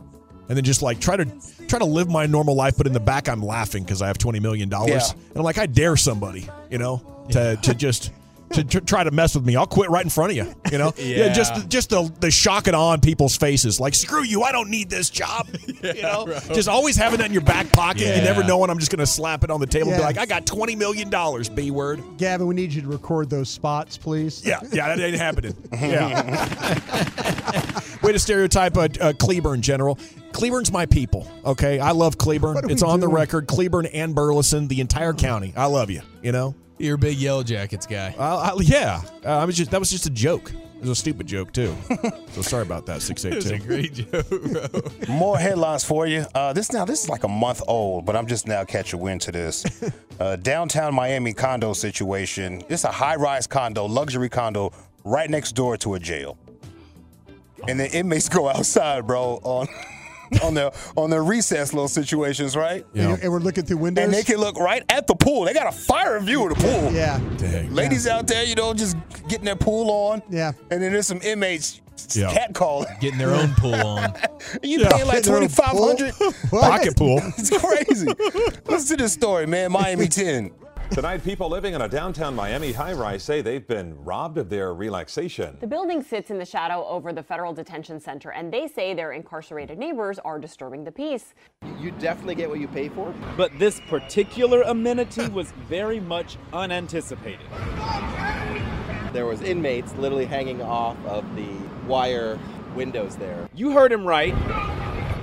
[0.48, 1.26] and then just like try to
[1.68, 2.76] try to live my normal life.
[2.78, 5.22] But in the back, I'm laughing because I have twenty million dollars, Yeah.
[5.28, 8.10] and I'm like, I dare somebody, you know, to to just.
[8.53, 10.55] To, to try to mess with me, I'll quit right in front of you.
[10.70, 11.32] You know, Yeah.
[11.32, 14.70] just just the the shock and awe on people's faces, like screw you, I don't
[14.70, 15.49] need this job.
[15.82, 18.03] you know, just always having that in your back pocket.
[18.03, 20.03] You never know when I'm just going to slap it on the table and be
[20.05, 21.49] like, I got twenty million dollars.
[21.49, 22.01] B word.
[22.18, 24.47] Gavin, we need you to record those spots, please.
[24.47, 25.55] Yeah, yeah, that ain't happening.
[25.76, 27.80] Yeah.
[28.03, 29.99] Way to stereotype uh, uh, Cleburne, General.
[30.32, 31.26] Cleburne's my people.
[31.44, 32.70] Okay, I love Cleburne.
[32.70, 33.47] It's we on the record.
[33.47, 35.53] Cleburne and Burleson, the entire county.
[35.57, 36.03] I love you.
[36.22, 36.55] You know.
[36.79, 38.14] You're a big Yellow Jackets guy.
[38.18, 40.53] I, I, yeah, uh, I was just that was just a joke.
[40.53, 41.74] It was a stupid joke too.
[42.33, 43.01] so sorry about that.
[43.01, 43.64] Six eight It's a two.
[43.64, 44.68] great joke, bro.
[45.09, 46.27] More headlines for you.
[46.35, 49.20] Uh, this now this is like a month old, but I'm just now catching wind
[49.22, 49.64] to this.
[50.18, 52.62] Uh, downtown Miami condo situation.
[52.70, 54.72] It's a high-rise condo, luxury condo,
[55.05, 56.39] right next door to a jail.
[57.68, 59.66] And the inmates go outside, bro, on
[60.43, 62.85] on their on their recess little situations, right?
[62.95, 64.05] And, and we're looking through windows.
[64.05, 65.45] And they can look right at the pool.
[65.45, 66.93] They got a fire view of the pool.
[66.93, 67.20] Yeah.
[67.39, 67.72] Dang.
[67.74, 68.97] Ladies out there, you know, just
[69.29, 70.22] getting their pool on.
[70.31, 70.53] Yeah.
[70.70, 71.81] And then there's some inmates
[72.14, 72.33] Yeah.
[72.33, 72.89] cat calling.
[73.01, 74.12] Getting their own pool on.
[74.62, 74.91] You Yeah.
[74.91, 76.14] paying like twenty five hundred.
[76.51, 77.20] Pocket pool.
[77.39, 78.07] It's crazy.
[78.66, 79.72] Listen to this story, man.
[79.72, 80.51] Miami ten.
[80.91, 84.72] Tonight, people living in a downtown Miami high rise say they've been robbed of their
[84.72, 85.59] relaxation.
[85.61, 89.12] The building sits in the shadow over the federal detention center, and they say their
[89.12, 91.34] incarcerated neighbors are disturbing the peace.
[91.78, 93.12] You definitely get what you pay for.
[93.37, 97.47] But this particular amenity was very much unanticipated.
[99.12, 101.51] There was inmates literally hanging off of the
[101.87, 102.39] wire
[102.74, 103.49] windows there.
[103.55, 104.34] You heard him right.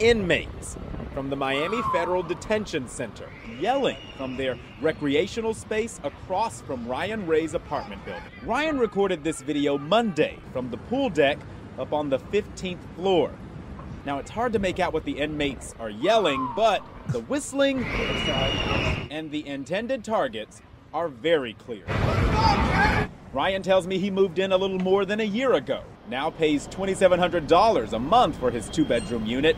[0.01, 0.77] Inmates
[1.13, 3.29] from the Miami Federal Detention Center
[3.63, 8.21] yelling from their recreational space across from Ryan Ray's apartment building.
[8.43, 11.37] Ryan recorded this video Monday from the pool deck
[11.79, 13.31] up on the 15th floor.
[14.05, 19.31] Now, it's hard to make out what the inmates are yelling, but the whistling and
[19.31, 20.61] the intended targets
[20.93, 21.85] are very clear.
[23.31, 26.67] Ryan tells me he moved in a little more than a year ago, now pays
[26.67, 29.55] $2,700 a month for his two bedroom unit.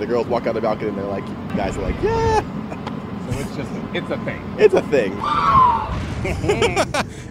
[0.00, 1.24] The girls walk out the balcony and they're like,
[1.56, 2.83] guys are like, yeah,
[3.30, 4.42] So it's just, it's a thing.
[4.58, 5.12] it's a thing.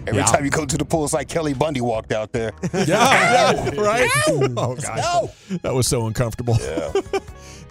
[0.06, 0.24] Every Yeah.
[0.26, 2.52] time you go to the pool, it's like Kelly Bundy walked out there.
[2.86, 4.10] Yeah, right.
[4.56, 5.30] Oh gosh,
[5.62, 6.56] that was so uncomfortable.
[6.60, 6.92] Yeah.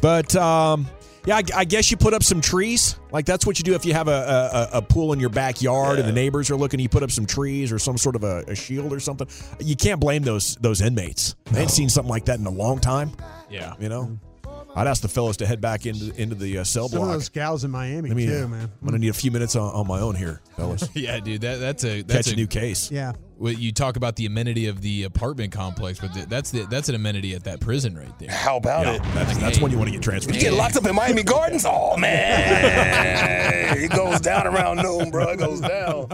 [0.01, 0.87] But um,
[1.25, 2.97] yeah, I, I guess you put up some trees.
[3.11, 5.99] Like that's what you do if you have a a, a pool in your backyard
[5.99, 6.79] and the neighbors are looking.
[6.79, 9.27] You put up some trees or some sort of a, a shield or something.
[9.59, 11.35] You can't blame those those inmates.
[11.51, 13.11] They ain't seen something like that in a long time.
[13.49, 13.75] Yeah.
[13.79, 14.17] You know,
[14.75, 17.13] I'd ask the fellas to head back into into the uh, cell Some of block.
[17.15, 18.71] those gals in Miami Let me, too, uh, man.
[18.81, 20.89] I'm gonna need a few minutes on, on my own here, fellas.
[20.95, 22.89] Yeah, dude, that that's a that's Catch a new case.
[22.91, 23.13] Yeah.
[23.37, 26.89] Well, you talk about the amenity of the apartment complex, but th- that's the that's
[26.89, 28.31] an amenity at that prison right there.
[28.31, 29.01] How about Yeah, it?
[29.13, 30.33] that's that's when you want to get transferred.
[30.35, 31.65] You get locked up in Miami Gardens?
[31.67, 35.29] Oh man, it goes down around noon, bro.
[35.31, 36.07] It goes down.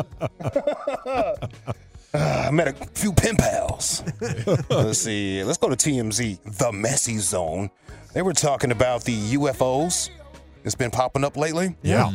[2.12, 4.02] Uh, I met a few pen pals.
[4.70, 5.44] Let's see.
[5.44, 7.70] Let's go to TMZ, the messy zone.
[8.14, 10.10] They were talking about the UFOs
[10.64, 11.76] that's been popping up lately.
[11.84, 12.10] Yeah.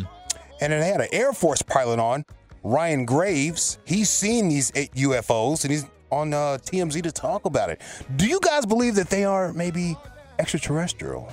[0.61, 2.25] And then they had an Air Force pilot on,
[2.63, 3.79] Ryan Graves.
[3.85, 7.81] He's seen these eight UFOs and he's on uh, TMZ to talk about it.
[8.17, 9.97] Do you guys believe that they are maybe
[10.39, 11.33] extraterrestrial?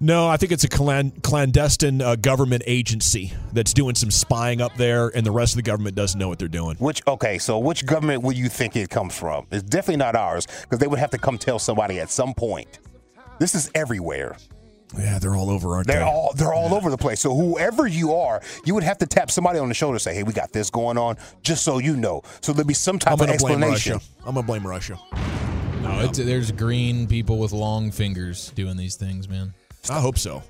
[0.00, 5.08] No, I think it's a clandestine uh, government agency that's doing some spying up there,
[5.08, 6.76] and the rest of the government doesn't know what they're doing.
[6.76, 9.46] Which okay, so which government would you think it comes from?
[9.50, 12.80] It's definitely not ours because they would have to come tell somebody at some point.
[13.38, 14.36] This is everywhere.
[14.96, 16.04] Yeah, they're all over, aren't They're they?
[16.04, 17.20] all they're all over the place.
[17.20, 20.14] So whoever you are, you would have to tap somebody on the shoulder and say,
[20.14, 22.22] "Hey, we got this going on," just so you know.
[22.42, 23.92] So there'd be some type I'm of gonna blame explanation.
[23.94, 24.06] Russia.
[24.20, 24.98] I'm gonna blame Russia.
[25.82, 29.52] No, it's, there's green people with long fingers doing these things, man.
[29.90, 30.42] I hope so.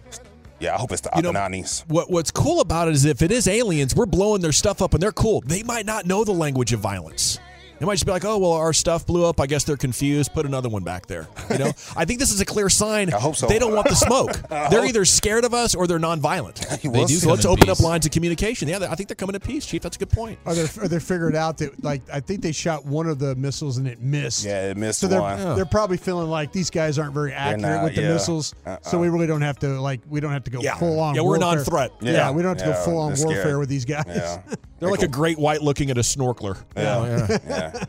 [0.60, 1.84] Yeah, I hope it's the You know, Abenanis.
[1.88, 4.92] What What's cool about it is if it is aliens, we're blowing their stuff up,
[4.94, 5.40] and they're cool.
[5.46, 7.38] They might not know the language of violence.
[7.84, 9.38] They might just be like, "Oh, well, our stuff blew up.
[9.42, 10.32] I guess they're confused.
[10.32, 11.66] Put another one back there." You know,
[11.96, 13.12] I think this is a clear sign.
[13.12, 13.46] I hope so.
[13.46, 14.32] They don't want the smoke.
[14.70, 16.82] They're either scared of us or they're nonviolent.
[16.82, 17.14] We'll they do.
[17.16, 17.78] So let's open peace.
[17.78, 18.68] up lines of communication.
[18.68, 19.82] Yeah, I think they're coming in peace, Chief.
[19.82, 20.38] That's a good point.
[20.46, 23.34] Are they are they figured out that like I think they shot one of the
[23.36, 24.46] missiles and it missed.
[24.46, 25.54] Yeah, it missed So they're one.
[25.54, 28.14] they're probably feeling like these guys aren't very accurate not, with the yeah.
[28.14, 28.78] missiles, Uh-uh.
[28.80, 30.76] so we really don't have to like we don't have to go Yeah.
[30.76, 31.16] full on.
[31.16, 31.56] Yeah, we're a warfare.
[31.56, 31.92] non-threat.
[32.00, 32.30] Yeah, Yeah.
[32.30, 33.34] we don't have to Yeah, go full on they're scared.
[33.34, 34.38] warfare with these guys.
[34.74, 34.80] Yeah.
[34.80, 36.62] They're like a great white looking at a snorkeler.
[36.76, 37.38] Yeah.
[37.46, 37.84] yeah.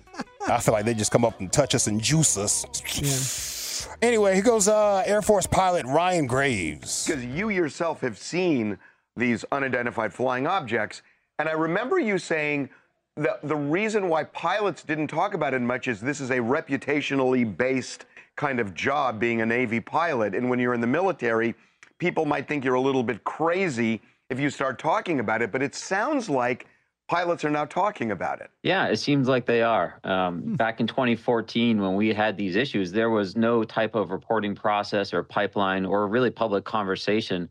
[0.48, 3.88] I feel like they just come up and touch us and juice us.
[4.02, 7.08] Anyway, here goes uh, Air Force pilot Ryan Graves.
[7.08, 8.78] Because you yourself have seen
[9.16, 11.02] these unidentified flying objects.
[11.40, 12.70] And I remember you saying
[13.18, 17.46] that the reason why pilots didn't talk about it much is this is a reputationally
[17.58, 18.06] based
[18.36, 20.36] kind of job, being a Navy pilot.
[20.36, 21.56] And when you're in the military,
[21.98, 25.52] people might think you're a little bit crazy if you start talking about it.
[25.52, 26.68] But it sounds like
[27.08, 28.50] pilots are now talking about it.
[28.64, 30.00] Yeah, it seems like they are.
[30.04, 34.56] Um, Back in 2014, when we had these issues, there was no type of reporting
[34.56, 37.50] process or pipeline or really public conversation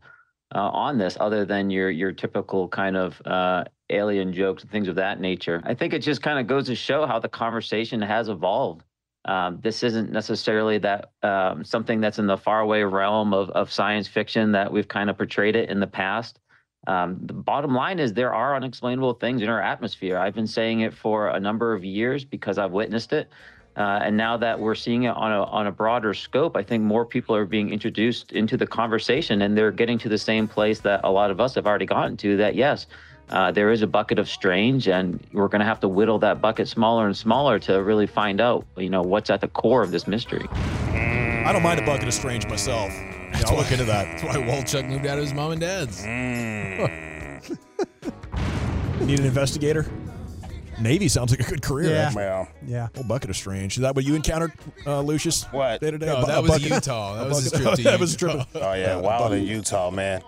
[0.53, 4.87] uh, on this, other than your your typical kind of uh, alien jokes and things
[4.87, 5.61] of that nature.
[5.65, 8.83] I think it just kind of goes to show how the conversation has evolved.
[9.25, 14.07] Um, this isn't necessarily that um, something that's in the faraway realm of, of science
[14.07, 16.39] fiction that we've kind of portrayed it in the past.
[16.87, 20.17] Um, the bottom line is there are unexplainable things in our atmosphere.
[20.17, 23.29] I've been saying it for a number of years because I've witnessed it.
[23.75, 26.83] Uh, and now that we're seeing it on a, on a broader scope, I think
[26.83, 30.79] more people are being introduced into the conversation and they're getting to the same place
[30.81, 32.87] that a lot of us have already gotten to that, yes,
[33.31, 36.39] uh, there is a bucket of strange and we're going to have to whittle that
[36.39, 39.91] bucket smaller and smaller to really find out, you know, what's at the core of
[39.91, 40.47] this mystery.
[40.51, 42.91] I don't mind a bucket of strange myself.
[43.47, 44.05] I'll look into that.
[44.05, 46.03] That's why Walchuk moved out of his mom and dad's.
[49.01, 49.85] Need an investigator?
[50.79, 51.91] Navy sounds like a good career.
[51.91, 52.07] Yeah.
[52.07, 52.23] actually.
[52.23, 52.87] Well, Yeah.
[52.95, 53.77] Whole bucket of strange.
[53.77, 54.51] Is that what you encountered,
[54.85, 55.43] uh, Lucius?
[55.51, 55.79] What?
[55.79, 56.07] Day to day?
[56.07, 57.15] No, A bu- that a was bucket- Utah.
[57.15, 58.41] That a was his trip to that was a trip.
[58.55, 60.21] Oh yeah, wild in Utah, man.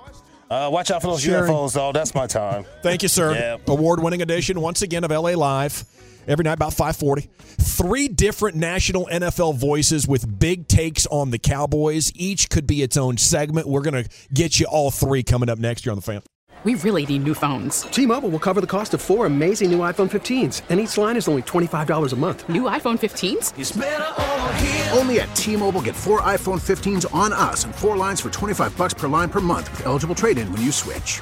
[0.49, 1.51] Uh, watch out for those Sharing.
[1.51, 1.91] UFOs, though.
[1.91, 2.65] That's my time.
[2.81, 3.33] Thank you, sir.
[3.33, 3.57] Yeah.
[3.67, 5.83] Award-winning edition once again of LA Live.
[6.27, 7.27] Every night about 5:40.
[7.59, 12.11] Three different national NFL voices with big takes on the Cowboys.
[12.15, 13.67] Each could be its own segment.
[13.67, 16.21] We're going to get you all three coming up next year on the fan.
[16.63, 17.81] We really need new phones.
[17.81, 21.27] T-Mobile will cover the cost of four amazing new iPhone 15s, and each line is
[21.27, 22.49] only $25 a month.
[22.49, 24.97] New iPhone 15s?
[24.97, 28.95] Only at T-Mobile get four iPhone 15s on us and four lines for 25 bucks
[28.95, 31.21] per line per month with eligible trade-in when you switch.